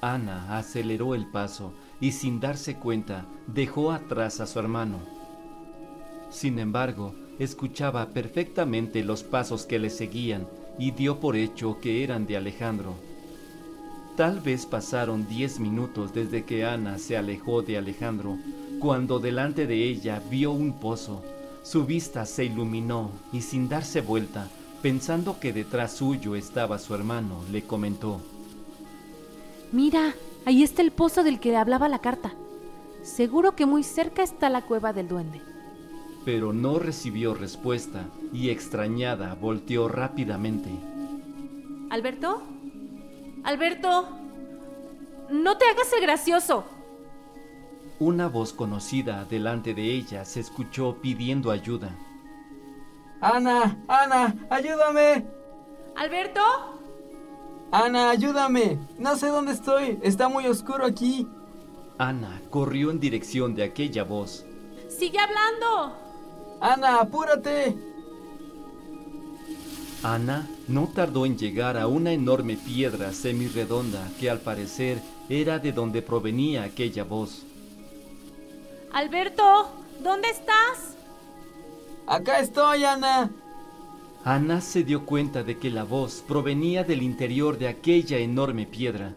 Ana 0.00 0.58
aceleró 0.58 1.14
el 1.14 1.26
paso 1.26 1.72
y 2.00 2.12
sin 2.12 2.40
darse 2.40 2.76
cuenta 2.76 3.26
dejó 3.46 3.92
atrás 3.92 4.40
a 4.40 4.46
su 4.46 4.58
hermano. 4.58 4.98
Sin 6.30 6.58
embargo, 6.58 7.14
escuchaba 7.38 8.06
perfectamente 8.08 9.04
los 9.04 9.22
pasos 9.22 9.64
que 9.64 9.78
le 9.78 9.90
seguían 9.90 10.48
y 10.78 10.90
dio 10.90 11.20
por 11.20 11.36
hecho 11.36 11.78
que 11.80 12.02
eran 12.02 12.26
de 12.26 12.36
Alejandro. 12.36 12.94
Tal 14.16 14.40
vez 14.40 14.66
pasaron 14.66 15.28
diez 15.28 15.60
minutos 15.60 16.12
desde 16.12 16.44
que 16.44 16.64
Ana 16.64 16.98
se 16.98 17.16
alejó 17.16 17.62
de 17.62 17.78
Alejandro, 17.78 18.38
cuando 18.80 19.20
delante 19.20 19.66
de 19.66 19.84
ella 19.84 20.20
vio 20.30 20.50
un 20.50 20.80
pozo. 20.80 21.22
Su 21.62 21.84
vista 21.84 22.24
se 22.26 22.44
iluminó 22.44 23.10
y 23.32 23.42
sin 23.42 23.68
darse 23.68 24.00
vuelta, 24.00 24.48
pensando 24.82 25.38
que 25.38 25.52
detrás 25.52 25.92
suyo 25.92 26.34
estaba 26.34 26.78
su 26.78 26.94
hermano, 26.94 27.42
le 27.52 27.62
comentó. 27.62 28.20
Mira, 29.72 30.14
ahí 30.46 30.62
está 30.62 30.82
el 30.82 30.90
pozo 30.90 31.22
del 31.22 31.38
que 31.38 31.56
hablaba 31.56 31.88
la 31.88 32.00
carta. 32.00 32.32
Seguro 33.02 33.54
que 33.56 33.66
muy 33.66 33.82
cerca 33.82 34.22
está 34.22 34.48
la 34.48 34.62
cueva 34.62 34.92
del 34.92 35.08
duende. 35.08 35.40
Pero 36.24 36.52
no 36.52 36.78
recibió 36.78 37.34
respuesta 37.34 38.06
y 38.32 38.50
extrañada 38.50 39.34
volteó 39.34 39.88
rápidamente. 39.88 40.70
¿Alberto? 41.90 42.42
Alberto, 43.42 44.08
no 45.30 45.56
te 45.56 45.64
hagas 45.66 45.92
el 45.92 46.02
gracioso. 46.02 46.64
Una 48.00 48.28
voz 48.28 48.54
conocida 48.54 49.26
delante 49.26 49.74
de 49.74 49.82
ella 49.82 50.24
se 50.24 50.40
escuchó 50.40 50.96
pidiendo 51.02 51.50
ayuda. 51.50 51.94
Ana, 53.20 53.76
Ana, 53.88 54.34
ayúdame. 54.48 55.26
¿Alberto? 55.96 56.40
Ana, 57.70 58.08
ayúdame. 58.08 58.78
No 58.98 59.16
sé 59.16 59.26
dónde 59.26 59.52
estoy. 59.52 59.98
Está 60.00 60.30
muy 60.30 60.46
oscuro 60.46 60.86
aquí. 60.86 61.28
Ana 61.98 62.40
corrió 62.48 62.90
en 62.90 63.00
dirección 63.00 63.54
de 63.54 63.64
aquella 63.64 64.04
voz. 64.04 64.46
Sigue 64.88 65.18
hablando. 65.18 65.92
Ana, 66.58 67.00
apúrate. 67.02 67.76
Ana 70.02 70.48
no 70.68 70.88
tardó 70.88 71.26
en 71.26 71.36
llegar 71.36 71.76
a 71.76 71.86
una 71.86 72.12
enorme 72.12 72.56
piedra 72.56 73.12
semirredonda 73.12 74.08
que 74.18 74.30
al 74.30 74.40
parecer 74.40 75.02
era 75.28 75.58
de 75.58 75.72
donde 75.72 76.00
provenía 76.00 76.62
aquella 76.62 77.04
voz. 77.04 77.44
Alberto, 78.92 79.70
¿dónde 80.02 80.28
estás? 80.28 80.96
Acá 82.06 82.40
estoy, 82.40 82.84
Ana. 82.84 83.30
Ana 84.24 84.60
se 84.60 84.82
dio 84.82 85.06
cuenta 85.06 85.42
de 85.42 85.58
que 85.58 85.70
la 85.70 85.84
voz 85.84 86.24
provenía 86.26 86.82
del 86.84 87.02
interior 87.02 87.56
de 87.56 87.68
aquella 87.68 88.18
enorme 88.18 88.66
piedra. 88.66 89.14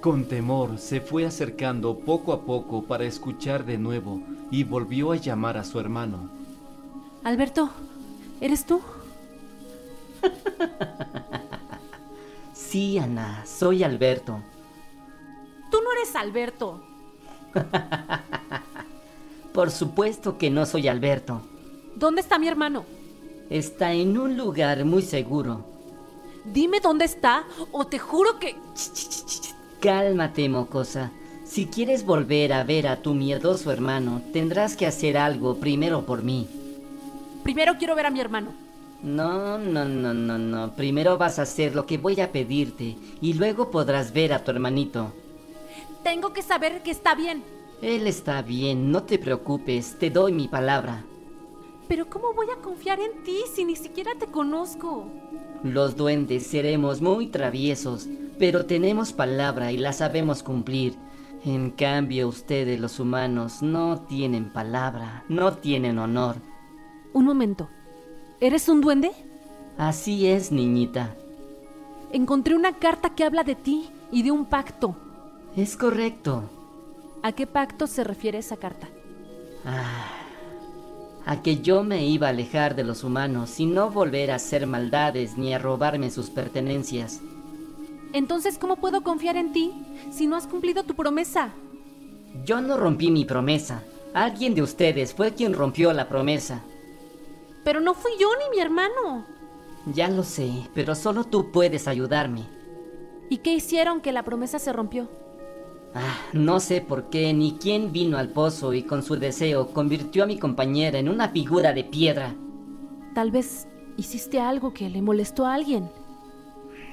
Con 0.00 0.26
temor 0.26 0.78
se 0.78 1.00
fue 1.00 1.26
acercando 1.26 1.98
poco 1.98 2.32
a 2.32 2.42
poco 2.42 2.84
para 2.84 3.04
escuchar 3.04 3.64
de 3.64 3.78
nuevo 3.78 4.20
y 4.50 4.64
volvió 4.64 5.12
a 5.12 5.16
llamar 5.16 5.58
a 5.58 5.64
su 5.64 5.78
hermano. 5.78 6.30
Alberto, 7.22 7.70
¿eres 8.40 8.64
tú? 8.64 8.80
Sí, 12.52 12.98
Ana, 12.98 13.44
soy 13.46 13.84
Alberto. 13.84 14.40
Tú 15.70 15.78
no 15.82 15.92
eres 15.92 16.16
Alberto. 16.16 16.82
Por 19.56 19.70
supuesto 19.70 20.36
que 20.36 20.50
no 20.50 20.66
soy 20.66 20.86
Alberto. 20.86 21.40
¿Dónde 21.94 22.20
está 22.20 22.38
mi 22.38 22.46
hermano? 22.46 22.84
Está 23.48 23.94
en 23.94 24.18
un 24.18 24.36
lugar 24.36 24.84
muy 24.84 25.00
seguro. 25.00 25.64
Dime 26.44 26.78
dónde 26.80 27.06
está 27.06 27.46
o 27.72 27.86
te 27.86 27.98
juro 27.98 28.38
que... 28.38 28.54
Cálmate, 29.80 30.50
mocosa. 30.50 31.10
Si 31.46 31.64
quieres 31.64 32.04
volver 32.04 32.52
a 32.52 32.64
ver 32.64 32.86
a 32.86 33.00
tu 33.00 33.14
miedoso 33.14 33.72
hermano, 33.72 34.20
tendrás 34.30 34.76
que 34.76 34.86
hacer 34.86 35.16
algo 35.16 35.56
primero 35.56 36.04
por 36.04 36.22
mí. 36.22 36.46
Primero 37.42 37.78
quiero 37.78 37.94
ver 37.94 38.04
a 38.04 38.10
mi 38.10 38.20
hermano. 38.20 38.52
No, 39.02 39.56
no, 39.56 39.86
no, 39.86 40.12
no, 40.12 40.36
no. 40.36 40.76
Primero 40.76 41.16
vas 41.16 41.38
a 41.38 41.42
hacer 41.42 41.74
lo 41.74 41.86
que 41.86 41.96
voy 41.96 42.20
a 42.20 42.30
pedirte 42.30 42.98
y 43.22 43.32
luego 43.32 43.70
podrás 43.70 44.12
ver 44.12 44.34
a 44.34 44.44
tu 44.44 44.50
hermanito. 44.50 45.14
Tengo 46.02 46.34
que 46.34 46.42
saber 46.42 46.82
que 46.82 46.90
está 46.90 47.14
bien. 47.14 47.55
Él 47.82 48.06
está 48.06 48.40
bien, 48.42 48.90
no 48.90 49.02
te 49.02 49.18
preocupes, 49.18 49.98
te 49.98 50.10
doy 50.10 50.32
mi 50.32 50.48
palabra. 50.48 51.04
Pero 51.88 52.08
¿cómo 52.08 52.32
voy 52.32 52.48
a 52.50 52.60
confiar 52.62 52.98
en 53.00 53.22
ti 53.22 53.38
si 53.52 53.64
ni 53.64 53.76
siquiera 53.76 54.12
te 54.18 54.26
conozco? 54.26 55.06
Los 55.62 55.96
duendes 55.96 56.46
seremos 56.46 57.00
muy 57.00 57.26
traviesos, 57.28 58.08
pero 58.38 58.66
tenemos 58.66 59.12
palabra 59.12 59.72
y 59.72 59.76
la 59.76 59.92
sabemos 59.92 60.42
cumplir. 60.42 60.94
En 61.44 61.70
cambio, 61.70 62.28
ustedes 62.28 62.80
los 62.80 62.98
humanos 62.98 63.62
no 63.62 64.00
tienen 64.00 64.52
palabra, 64.52 65.24
no 65.28 65.52
tienen 65.58 65.98
honor. 65.98 66.36
Un 67.12 67.24
momento. 67.24 67.68
¿Eres 68.40 68.68
un 68.68 68.80
duende? 68.80 69.12
Así 69.78 70.26
es, 70.26 70.50
niñita. 70.50 71.14
Encontré 72.10 72.56
una 72.56 72.78
carta 72.78 73.10
que 73.14 73.24
habla 73.24 73.44
de 73.44 73.54
ti 73.54 73.90
y 74.10 74.22
de 74.22 74.30
un 74.30 74.46
pacto. 74.46 74.96
Es 75.56 75.76
correcto. 75.76 76.50
¿A 77.26 77.32
qué 77.32 77.48
pacto 77.48 77.88
se 77.88 78.04
refiere 78.04 78.38
esa 78.38 78.56
carta? 78.56 78.86
Ah, 79.64 80.12
a 81.24 81.42
que 81.42 81.56
yo 81.56 81.82
me 81.82 82.06
iba 82.06 82.28
a 82.28 82.30
alejar 82.30 82.76
de 82.76 82.84
los 82.84 83.02
humanos 83.02 83.58
y 83.58 83.66
no 83.66 83.90
volver 83.90 84.30
a 84.30 84.36
hacer 84.36 84.68
maldades 84.68 85.36
ni 85.36 85.52
a 85.52 85.58
robarme 85.58 86.12
sus 86.12 86.30
pertenencias. 86.30 87.20
Entonces, 88.12 88.58
¿cómo 88.58 88.76
puedo 88.76 89.02
confiar 89.02 89.36
en 89.36 89.52
ti 89.52 89.72
si 90.12 90.28
no 90.28 90.36
has 90.36 90.46
cumplido 90.46 90.84
tu 90.84 90.94
promesa? 90.94 91.50
Yo 92.44 92.60
no 92.60 92.76
rompí 92.76 93.10
mi 93.10 93.24
promesa. 93.24 93.82
Alguien 94.14 94.54
de 94.54 94.62
ustedes 94.62 95.12
fue 95.12 95.34
quien 95.34 95.52
rompió 95.52 95.92
la 95.92 96.08
promesa. 96.08 96.60
Pero 97.64 97.80
no 97.80 97.94
fui 97.94 98.12
yo 98.20 98.28
ni 98.38 98.56
mi 98.56 98.62
hermano. 98.62 99.26
Ya 99.92 100.06
lo 100.06 100.22
sé, 100.22 100.68
pero 100.76 100.94
solo 100.94 101.24
tú 101.24 101.50
puedes 101.50 101.88
ayudarme. 101.88 102.44
¿Y 103.28 103.38
qué 103.38 103.52
hicieron 103.52 104.00
que 104.00 104.12
la 104.12 104.22
promesa 104.22 104.60
se 104.60 104.72
rompió? 104.72 105.08
Ah, 105.94 106.18
no 106.32 106.60
sé 106.60 106.80
por 106.80 107.08
qué 107.08 107.32
ni 107.32 107.52
quién 107.52 107.92
vino 107.92 108.18
al 108.18 108.28
pozo 108.28 108.74
y 108.74 108.82
con 108.82 109.02
su 109.02 109.16
deseo 109.16 109.68
convirtió 109.68 110.24
a 110.24 110.26
mi 110.26 110.38
compañera 110.38 110.98
en 110.98 111.08
una 111.08 111.30
figura 111.30 111.72
de 111.72 111.84
piedra. 111.84 112.34
Tal 113.14 113.30
vez 113.30 113.66
hiciste 113.96 114.40
algo 114.40 114.74
que 114.74 114.90
le 114.90 115.00
molestó 115.00 115.46
a 115.46 115.54
alguien. 115.54 115.88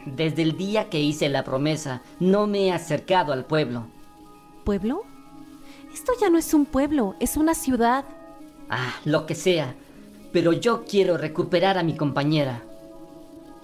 Desde 0.05 0.41
el 0.41 0.57
día 0.57 0.89
que 0.89 1.01
hice 1.01 1.29
la 1.29 1.43
promesa, 1.43 2.01
no 2.19 2.47
me 2.47 2.67
he 2.67 2.71
acercado 2.71 3.33
al 3.33 3.45
pueblo. 3.45 3.87
¿Pueblo? 4.63 5.03
Esto 5.93 6.13
ya 6.19 6.29
no 6.29 6.37
es 6.37 6.53
un 6.53 6.65
pueblo, 6.65 7.15
es 7.19 7.37
una 7.37 7.53
ciudad. 7.53 8.05
Ah, 8.69 8.95
lo 9.05 9.25
que 9.25 9.35
sea. 9.35 9.75
Pero 10.31 10.51
yo 10.51 10.83
quiero 10.85 11.17
recuperar 11.17 11.77
a 11.77 11.83
mi 11.83 11.95
compañera. 11.95 12.63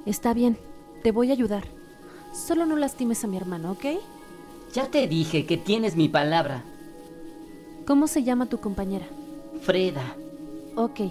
Está 0.06 0.34
bien, 0.34 0.58
te 1.04 1.12
voy 1.12 1.30
a 1.30 1.34
ayudar. 1.34 1.64
Solo 2.34 2.66
no 2.66 2.76
lastimes 2.76 3.24
a 3.24 3.28
mi 3.28 3.38
hermano, 3.38 3.72
¿ok? 3.72 3.86
Ya 4.74 4.88
te 4.88 5.08
dije 5.08 5.46
que 5.46 5.58
tienes 5.58 5.96
mi 5.96 6.10
palabra. 6.10 6.64
¿Cómo 7.88 8.08
se 8.08 8.24
llama 8.24 8.46
tu 8.46 8.60
compañera? 8.60 9.08
Freda. 9.62 10.16
Ok. 10.76 11.02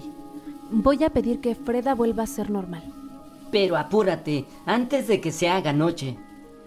Voy 0.71 1.03
a 1.03 1.09
pedir 1.09 1.41
que 1.41 1.55
Freda 1.55 1.93
vuelva 1.93 2.23
a 2.23 2.27
ser 2.27 2.49
normal. 2.49 2.83
Pero 3.51 3.75
apúrate, 3.75 4.45
antes 4.65 5.07
de 5.07 5.19
que 5.19 5.31
se 5.31 5.49
haga 5.49 5.73
noche. 5.73 6.17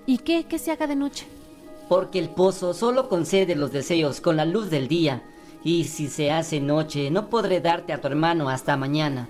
¿Y 0.05 0.19
qué? 0.19 0.45
¿Que 0.45 0.59
se 0.59 0.71
haga 0.71 0.87
de 0.87 0.97
noche? 0.97 1.27
Porque 1.89 2.19
el 2.19 2.29
pozo 2.29 2.75
solo 2.75 3.09
concede 3.09 3.55
los 3.55 3.73
deseos 3.73 4.21
con 4.21 4.37
la 4.37 4.45
luz 4.45 4.69
del 4.69 4.89
día. 4.89 5.23
Y 5.65 5.85
si 5.85 6.09
se 6.09 6.31
hace 6.31 6.61
noche, 6.61 7.11
no 7.11 7.31
podré 7.31 7.61
darte 7.61 7.93
a 7.93 8.01
tu 8.01 8.09
hermano 8.09 8.49
hasta 8.49 8.77
mañana. 8.77 9.29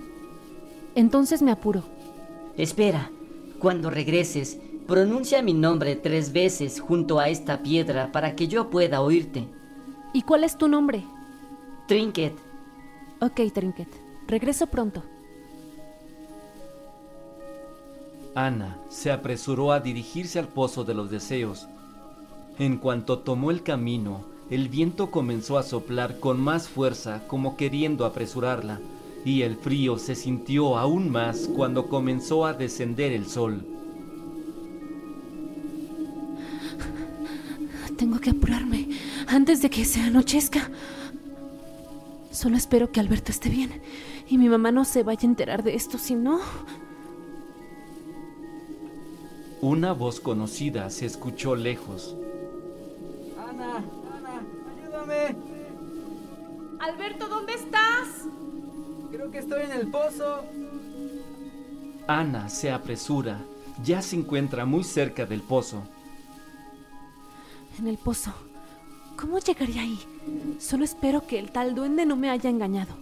Entonces 0.95 1.41
me 1.41 1.51
apuro. 1.51 1.83
Espera, 2.57 3.11
cuando 3.59 3.89
regreses, 3.89 4.59
pronuncia 4.87 5.41
mi 5.41 5.53
nombre 5.53 5.95
tres 5.95 6.33
veces 6.33 6.79
junto 6.79 7.19
a 7.19 7.29
esta 7.29 7.63
piedra 7.63 8.11
para 8.11 8.35
que 8.35 8.47
yo 8.47 8.69
pueda 8.69 9.01
oírte. 9.01 9.47
¿Y 10.13 10.21
cuál 10.23 10.43
es 10.43 10.57
tu 10.57 10.67
nombre? 10.67 11.03
Trinket. 11.87 12.33
Ok, 13.19 13.41
Trinket. 13.53 13.87
Regreso 14.27 14.67
pronto. 14.67 15.03
Ana 18.35 18.77
se 18.89 19.11
apresuró 19.11 19.71
a 19.71 19.79
dirigirse 19.79 20.39
al 20.39 20.47
pozo 20.47 20.83
de 20.83 20.93
los 20.93 21.09
deseos. 21.09 21.67
En 22.57 22.77
cuanto 22.77 23.19
tomó 23.19 23.51
el 23.51 23.63
camino, 23.63 24.25
el 24.49 24.69
viento 24.69 25.11
comenzó 25.11 25.57
a 25.57 25.63
soplar 25.63 26.19
con 26.19 26.39
más 26.39 26.67
fuerza 26.67 27.23
como 27.27 27.57
queriendo 27.57 28.05
apresurarla, 28.05 28.79
y 29.25 29.43
el 29.43 29.55
frío 29.55 29.97
se 29.97 30.15
sintió 30.15 30.77
aún 30.77 31.09
más 31.09 31.49
cuando 31.55 31.87
comenzó 31.87 32.45
a 32.45 32.53
descender 32.53 33.11
el 33.11 33.25
sol. 33.25 33.65
Tengo 37.97 38.19
que 38.19 38.31
apurarme 38.31 38.89
antes 39.27 39.61
de 39.61 39.69
que 39.69 39.85
se 39.85 40.01
anochezca. 40.01 40.69
Solo 42.31 42.57
espero 42.57 42.91
que 42.91 42.99
Alberto 42.99 43.31
esté 43.31 43.49
bien 43.49 43.81
y 44.27 44.37
mi 44.37 44.49
mamá 44.49 44.71
no 44.71 44.85
se 44.85 45.03
vaya 45.03 45.21
a 45.21 45.25
enterar 45.25 45.63
de 45.63 45.75
esto, 45.75 45.97
si 45.97 46.15
no... 46.15 46.39
Una 49.61 49.93
voz 49.93 50.19
conocida 50.19 50.89
se 50.89 51.05
escuchó 51.05 51.55
lejos. 51.55 52.17
Ana, 53.39 53.77
Ana, 53.77 54.41
ayúdame. 54.77 55.37
Alberto, 56.81 57.29
¿dónde 57.29 57.53
estás? 57.53 58.27
Creo 59.09 59.31
que 59.31 59.37
estoy 59.37 59.61
en 59.61 59.71
el 59.71 59.87
pozo. 59.87 60.43
Ana 62.07 62.49
se 62.49 62.71
apresura. 62.71 63.39
Ya 63.81 64.01
se 64.01 64.17
encuentra 64.17 64.65
muy 64.65 64.83
cerca 64.83 65.25
del 65.25 65.41
pozo. 65.41 65.83
En 67.79 67.87
el 67.87 67.97
pozo. 67.97 68.31
¿Cómo 69.17 69.39
llegaría 69.39 69.81
ahí? 69.81 69.99
Solo 70.59 70.83
espero 70.83 71.25
que 71.25 71.39
el 71.39 71.51
tal 71.51 71.75
duende 71.75 72.05
no 72.05 72.15
me 72.15 72.29
haya 72.29 72.49
engañado. 72.49 72.95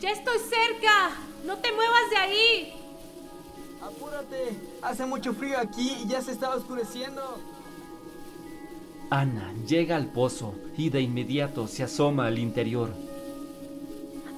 Ya 0.00 0.10
estoy 0.10 0.38
cerca. 0.38 1.10
No 1.44 1.56
te 1.58 1.72
muevas 1.72 2.10
de 2.10 2.16
ahí. 2.16 2.72
Apúrate. 3.82 4.56
Hace 4.82 5.06
mucho 5.06 5.32
frío 5.34 5.58
aquí 5.58 5.96
y 6.02 6.08
ya 6.08 6.20
se 6.20 6.32
está 6.32 6.54
oscureciendo. 6.54 7.38
Ana 9.10 9.54
llega 9.66 9.96
al 9.96 10.06
pozo 10.06 10.54
y 10.76 10.90
de 10.90 11.00
inmediato 11.00 11.68
se 11.68 11.84
asoma 11.84 12.26
al 12.26 12.38
interior. 12.38 12.92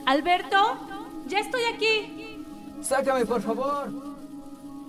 Alberto, 0.04 0.56
ya 1.26 1.40
estoy 1.40 1.62
aquí. 1.74 2.44
Sácame, 2.82 3.24
por 3.24 3.42
favor. 3.42 3.90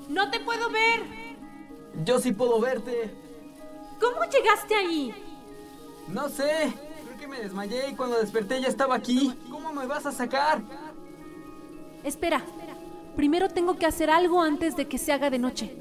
No 0.09 0.29
te 0.31 0.39
puedo 0.39 0.69
ver. 0.69 1.03
Yo 2.03 2.19
sí 2.19 2.31
puedo 2.31 2.59
verte. 2.59 3.13
¿Cómo 3.99 4.23
llegaste 4.23 4.75
ahí? 4.75 5.13
No 6.07 6.29
sé. 6.29 6.73
Creo 7.05 7.17
que 7.19 7.27
me 7.27 7.39
desmayé 7.39 7.89
y 7.89 7.95
cuando 7.95 8.19
desperté 8.19 8.61
ya 8.61 8.67
estaba 8.67 8.95
aquí. 8.95 9.33
¿Cómo 9.49 9.73
me 9.73 9.85
vas 9.85 10.05
a 10.05 10.11
sacar? 10.11 10.61
Espera. 12.03 12.41
Primero 13.15 13.49
tengo 13.49 13.77
que 13.77 13.85
hacer 13.85 14.09
algo 14.09 14.41
antes 14.41 14.75
de 14.75 14.87
que 14.87 14.97
se 14.97 15.11
haga 15.11 15.29
de 15.29 15.39
noche. 15.39 15.77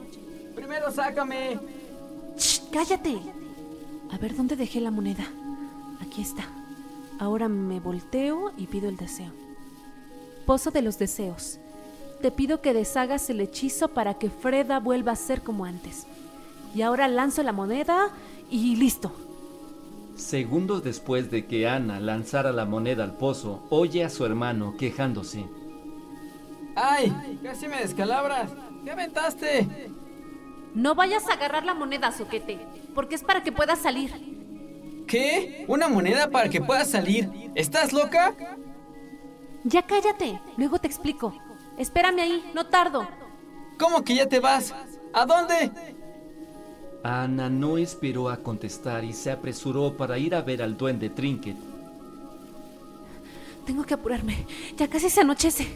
Primero 0.54 0.90
sácame. 0.90 1.58
Shh, 2.36 2.70
cállate. 2.72 3.18
A 4.10 4.18
ver 4.18 4.34
dónde 4.34 4.56
dejé 4.56 4.80
la 4.80 4.90
moneda. 4.90 5.24
Aquí 6.00 6.22
está. 6.22 6.44
Ahora 7.18 7.48
me 7.48 7.80
volteo 7.80 8.52
y 8.56 8.66
pido 8.66 8.88
el 8.88 8.96
deseo. 8.96 9.32
Pozo 10.46 10.70
de 10.70 10.82
los 10.82 10.98
deseos. 10.98 11.58
Te 12.22 12.30
pido 12.30 12.60
que 12.60 12.72
deshagas 12.72 13.30
el 13.30 13.40
hechizo 13.40 13.88
para 13.88 14.14
que 14.14 14.30
Freda 14.30 14.80
vuelva 14.80 15.12
a 15.12 15.16
ser 15.16 15.42
como 15.42 15.64
antes. 15.64 16.06
Y 16.74 16.82
ahora 16.82 17.08
lanzo 17.08 17.42
la 17.42 17.52
moneda 17.52 18.10
y 18.50 18.76
listo. 18.76 19.12
Segundos 20.16 20.82
después 20.82 21.30
de 21.30 21.46
que 21.46 21.68
Ana 21.68 22.00
lanzara 22.00 22.52
la 22.52 22.64
moneda 22.64 23.04
al 23.04 23.16
pozo, 23.16 23.64
oye 23.70 24.04
a 24.04 24.10
su 24.10 24.26
hermano 24.26 24.76
quejándose. 24.76 25.46
¡Ay! 26.74 27.40
¡Casi 27.42 27.68
me 27.68 27.78
descalabras! 27.78 28.50
¿Qué 28.84 28.90
aventaste? 28.90 29.90
No 30.74 30.94
vayas 30.94 31.28
a 31.28 31.34
agarrar 31.34 31.64
la 31.64 31.74
moneda, 31.74 32.12
Soquete, 32.12 32.58
porque 32.94 33.14
es 33.14 33.22
para 33.22 33.42
que 33.42 33.52
puedas 33.52 33.78
salir. 33.78 35.04
¿Qué? 35.06 35.64
¿Una 35.68 35.88
moneda 35.88 36.30
para 36.30 36.48
que 36.48 36.60
puedas 36.60 36.90
salir? 36.90 37.30
¿Estás 37.54 37.92
loca? 37.92 38.34
Ya 39.64 39.82
cállate, 39.82 40.40
luego 40.56 40.78
te 40.78 40.86
explico. 40.86 41.34
Espérame 41.78 42.20
ahí, 42.20 42.50
no 42.54 42.66
tardo. 42.66 43.06
¿Cómo 43.78 44.02
que 44.04 44.14
ya 44.14 44.28
te 44.28 44.40
vas? 44.40 44.74
¿A 45.12 45.24
dónde? 45.24 45.72
Ana 47.08 47.48
no 47.48 47.78
esperó 47.78 48.28
a 48.28 48.36
contestar 48.36 49.02
y 49.02 49.14
se 49.14 49.30
apresuró 49.30 49.96
para 49.96 50.18
ir 50.18 50.34
a 50.34 50.42
ver 50.42 50.62
al 50.62 50.76
duende 50.76 51.08
Trinket. 51.08 51.56
Tengo 53.64 53.82
que 53.84 53.94
apurarme, 53.94 54.44
ya 54.76 54.88
casi 54.88 55.08
se 55.08 55.22
anochece. 55.22 55.66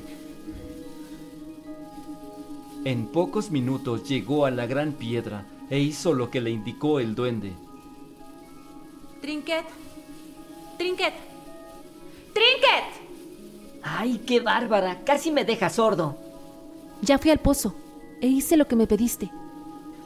En 2.85 3.07
pocos 3.07 3.51
minutos 3.51 4.07
llegó 4.07 4.45
a 4.45 4.51
la 4.51 4.67
gran 4.67 4.93
piedra 4.93 5.47
e 5.71 5.79
hizo 5.79 6.13
lo 6.13 6.31
que 6.31 6.43
le 6.43 6.51
indicó 6.51 7.01
el 7.01 7.15
duende. 7.15 7.55
Trinket. 9.23 9.65
Trinket. 10.77 11.15
Trinket. 12.35 13.83
¡Ay, 13.83 14.19
qué 14.27 14.41
bárbara! 14.41 15.03
Casi 15.05 15.31
me 15.31 15.47
deja 15.47 15.71
sordo. 15.71 16.19
Ya 17.01 17.19
fui 17.19 17.31
al 17.31 17.39
pozo 17.39 17.75
e 18.21 18.27
hice 18.27 18.59
lo 18.59 18.69
que 18.69 18.77
me 18.77 18.87
pediste, 18.87 19.31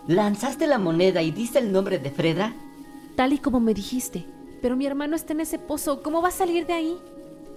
¿Lanzaste 0.08 0.66
la 0.66 0.78
moneda 0.78 1.22
y 1.22 1.30
diste 1.30 1.58
el 1.58 1.72
nombre 1.72 1.98
de 1.98 2.10
Freda? 2.10 2.54
tal 3.16 3.32
y 3.32 3.38
como 3.38 3.60
me 3.60 3.74
dijiste. 3.74 4.26
Pero 4.62 4.76
mi 4.76 4.86
hermano 4.86 5.16
está 5.16 5.32
en 5.32 5.40
ese 5.40 5.58
pozo, 5.58 6.02
¿cómo 6.02 6.22
va 6.22 6.28
a 6.28 6.32
salir 6.32 6.66
de 6.66 6.74
ahí? 6.74 6.98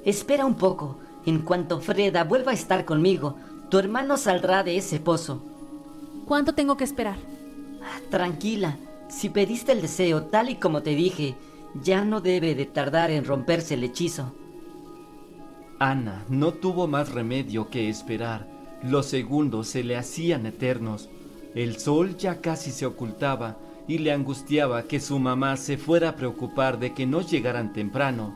Espera 0.06 0.46
un 0.46 0.56
poco. 0.56 0.98
En 1.26 1.40
cuanto 1.40 1.82
Freda 1.82 2.24
vuelva 2.24 2.52
a 2.52 2.56
estar 2.56 2.86
conmigo, 2.86 3.36
tu 3.70 3.78
hermano 3.78 4.18
saldrá 4.18 4.64
de 4.64 4.78
ese 4.78 5.00
pozo. 5.00 5.44
¿Cuánto 6.26 6.56
tengo 6.56 6.78
que 6.78 6.86
esperar? 6.86 7.18
Ah, 7.84 8.00
Tranquila, 8.10 8.78
si 9.10 9.30
pediste 9.30 9.74
el 9.74 9.82
deseo 9.82 10.24
tal 10.24 10.50
y 10.50 10.56
como 10.56 10.82
te 10.82 10.92
dije, 10.96 11.36
ya 11.84 12.04
no 12.06 12.22
debe 12.22 12.56
de 12.56 12.66
tardar 12.66 13.12
en 13.12 13.26
romperse 13.26 13.74
el 13.74 13.84
hechizo. 13.84 14.34
Ana 15.78 16.24
no 16.30 16.54
tuvo 16.54 16.88
más 16.88 17.12
remedio 17.12 17.70
que 17.70 17.90
esperar. 17.90 18.48
Los 18.84 19.08
segundos 19.08 19.68
se 19.68 19.84
le 19.84 19.98
hacían 19.98 20.46
eternos. 20.46 21.10
El 21.56 21.78
sol 21.80 22.16
ya 22.18 22.42
casi 22.42 22.72
se 22.72 22.86
ocultaba 22.86 23.58
y 23.88 23.98
le 23.98 24.12
angustiaba 24.12 24.84
que 24.84 25.00
su 25.00 25.18
mamá 25.18 25.58
se 25.58 25.78
fuera 25.78 26.10
a 26.10 26.16
preocupar 26.16 26.80
de 26.80 26.94
que 26.94 27.08
no 27.08 27.22
llegaran 27.22 27.74
temprano, 27.74 28.36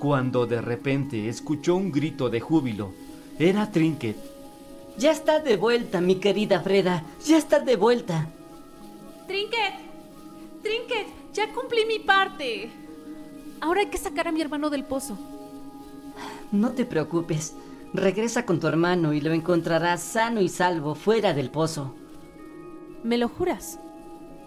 cuando 0.00 0.46
de 0.46 0.60
repente 0.60 1.28
escuchó 1.28 1.76
un 1.76 1.92
grito 1.92 2.30
de 2.30 2.40
júbilo. 2.40 2.92
Era 3.38 3.70
Trinket. 3.70 4.16
Ya 4.96 5.12
está 5.12 5.38
de 5.38 5.56
vuelta, 5.56 6.00
mi 6.00 6.16
querida 6.16 6.60
Freda. 6.60 7.04
Ya 7.24 7.38
está 7.38 7.60
de 7.60 7.76
vuelta. 7.76 8.28
Trinket. 9.28 9.74
Trinket, 10.62 11.06
ya 11.32 11.52
cumplí 11.52 11.84
mi 11.86 12.00
parte. 12.00 12.70
Ahora 13.60 13.82
hay 13.82 13.86
que 13.86 13.98
sacar 13.98 14.26
a 14.26 14.32
mi 14.32 14.40
hermano 14.40 14.70
del 14.70 14.82
pozo. 14.82 15.16
No 16.50 16.72
te 16.72 16.84
preocupes. 16.84 17.54
Regresa 17.94 18.44
con 18.44 18.58
tu 18.58 18.66
hermano 18.66 19.12
y 19.12 19.20
lo 19.20 19.32
encontrarás 19.32 20.02
sano 20.02 20.40
y 20.40 20.48
salvo 20.48 20.96
fuera 20.96 21.32
del 21.32 21.50
pozo. 21.50 21.94
¿Me 23.02 23.16
lo 23.16 23.28
juras? 23.28 23.78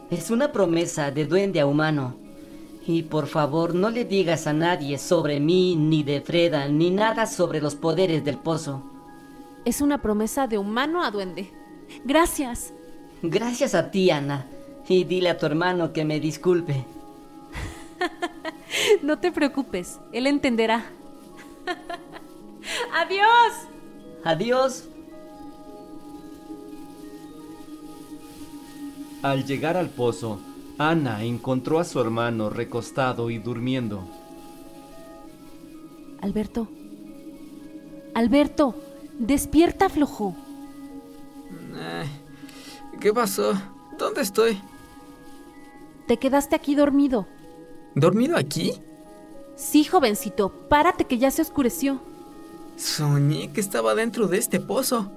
Es 0.10 0.30
una 0.30 0.52
promesa 0.52 1.12
de 1.12 1.26
duende 1.26 1.60
a 1.60 1.66
humano. 1.66 2.16
Y 2.86 3.04
por 3.04 3.28
favor 3.28 3.76
no 3.76 3.90
le 3.90 4.06
digas 4.06 4.48
a 4.48 4.54
nadie 4.54 4.98
sobre 4.98 5.40
mí, 5.40 5.76
ni 5.76 6.04
de 6.04 6.22
Freda, 6.22 6.68
ni 6.68 6.90
nada 6.90 7.28
sobre 7.28 7.62
los 7.62 7.76
poderes 7.76 8.26
del 8.26 8.38
pozo. 8.38 8.84
Es 9.66 9.82
una 9.82 10.02
promesa 10.02 10.48
de 10.48 10.58
humano 10.58 11.04
a 11.04 11.12
duende. 11.12 11.52
Gracias. 12.04 12.74
Gracias 13.22 13.76
a 13.76 13.92
ti, 13.92 14.10
Ana. 14.10 14.48
Y 14.88 15.04
dile 15.04 15.30
a 15.30 15.38
tu 15.38 15.46
hermano 15.46 15.94
que 15.94 16.04
me 16.06 16.20
disculpe. 16.20 16.86
No 19.04 19.20
te 19.20 19.32
preocupes, 19.32 20.00
él 20.12 20.28
entenderá. 20.28 20.86
¡Adiós! 22.94 23.68
Adiós. 24.24 24.86
Al 29.22 29.46
llegar 29.46 29.78
al 29.78 29.90
pozo, 29.90 30.40
Ana 30.78 31.24
encontró 31.24 31.80
a 31.80 31.84
su 31.84 32.00
hermano 32.00 32.50
recostado 32.50 33.30
y 33.30 33.38
durmiendo. 33.38 34.04
Alberto. 36.22 36.68
Alberto, 38.14 38.76
despierta, 39.20 39.90
flojo. 39.90 40.36
Ay, 41.76 42.10
¿Qué 43.00 43.14
pasó? 43.14 43.54
¿Dónde 43.98 44.22
estoy? 44.22 44.60
Te 46.08 46.18
quedaste 46.18 46.56
aquí 46.56 46.76
dormido. 46.76 47.28
¿Dormido 47.96 48.38
aquí? 48.38 48.74
Sí, 49.56 49.84
jovencito, 49.84 50.50
párate 50.70 51.06
que 51.06 51.18
ya 51.18 51.30
se 51.32 51.42
oscureció. 51.42 52.00
Soñé 52.78 53.52
que 53.52 53.62
estaba 53.62 53.94
dentro 53.96 54.28
de 54.28 54.38
este 54.38 54.60
pozo. 54.60 55.12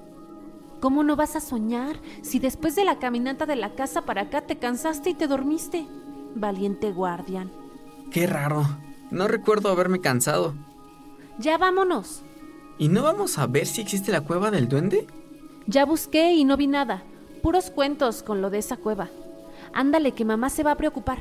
¿Cómo 0.79 1.03
no 1.03 1.15
vas 1.15 1.35
a 1.35 1.39
soñar 1.39 1.99
si 2.21 2.39
después 2.39 2.75
de 2.75 2.85
la 2.85 2.99
caminata 2.99 3.45
de 3.45 3.55
la 3.55 3.73
casa 3.75 4.03
para 4.03 4.23
acá 4.23 4.41
te 4.41 4.57
cansaste 4.57 5.11
y 5.11 5.13
te 5.13 5.27
dormiste? 5.27 5.87
Valiente 6.35 6.91
guardián. 6.91 7.51
Qué 8.11 8.27
raro. 8.27 8.65
No 9.11 9.27
recuerdo 9.27 9.69
haberme 9.69 10.01
cansado. 10.01 10.53
Ya 11.39 11.57
vámonos. 11.57 12.23
¿Y 12.77 12.89
no 12.89 13.03
vamos 13.03 13.37
a 13.37 13.47
ver 13.47 13.65
si 13.65 13.81
existe 13.81 14.11
la 14.11 14.21
cueva 14.21 14.51
del 14.51 14.67
duende? 14.67 15.07
Ya 15.67 15.85
busqué 15.85 16.33
y 16.33 16.43
no 16.43 16.57
vi 16.57 16.67
nada. 16.67 17.03
Puros 17.41 17.71
cuentos 17.71 18.21
con 18.21 18.41
lo 18.41 18.49
de 18.49 18.59
esa 18.59 18.77
cueva. 18.77 19.09
Ándale, 19.73 20.11
que 20.11 20.25
mamá 20.25 20.49
se 20.49 20.63
va 20.63 20.71
a 20.71 20.77
preocupar. 20.77 21.19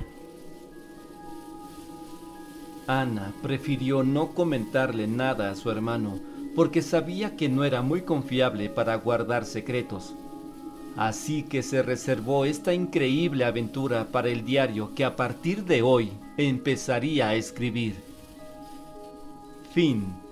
Ana 2.87 3.33
prefirió 3.43 4.03
no 4.03 4.35
comentarle 4.35 5.07
nada 5.07 5.51
a 5.51 5.55
su 5.55 5.71
hermano 5.71 6.19
porque 6.55 6.83
sabía 6.83 7.37
que 7.37 7.49
no 7.49 7.65
era 7.65 7.83
muy 7.83 8.03
confiable 8.03 8.69
para 8.69 8.95
guardar 8.97 9.45
secretos. 9.45 10.15
Así 10.97 11.43
que 11.43 11.63
se 11.63 11.83
reservó 11.83 12.45
esta 12.45 12.73
increíble 12.73 13.45
aventura 13.45 14.07
para 14.13 14.29
el 14.29 14.45
diario 14.45 14.95
que 14.95 15.05
a 15.05 15.17
partir 15.17 15.65
de 15.65 15.83
hoy 15.83 16.13
empezaría 16.37 17.29
a 17.29 17.35
escribir. 17.35 17.97
Fin. 19.73 20.24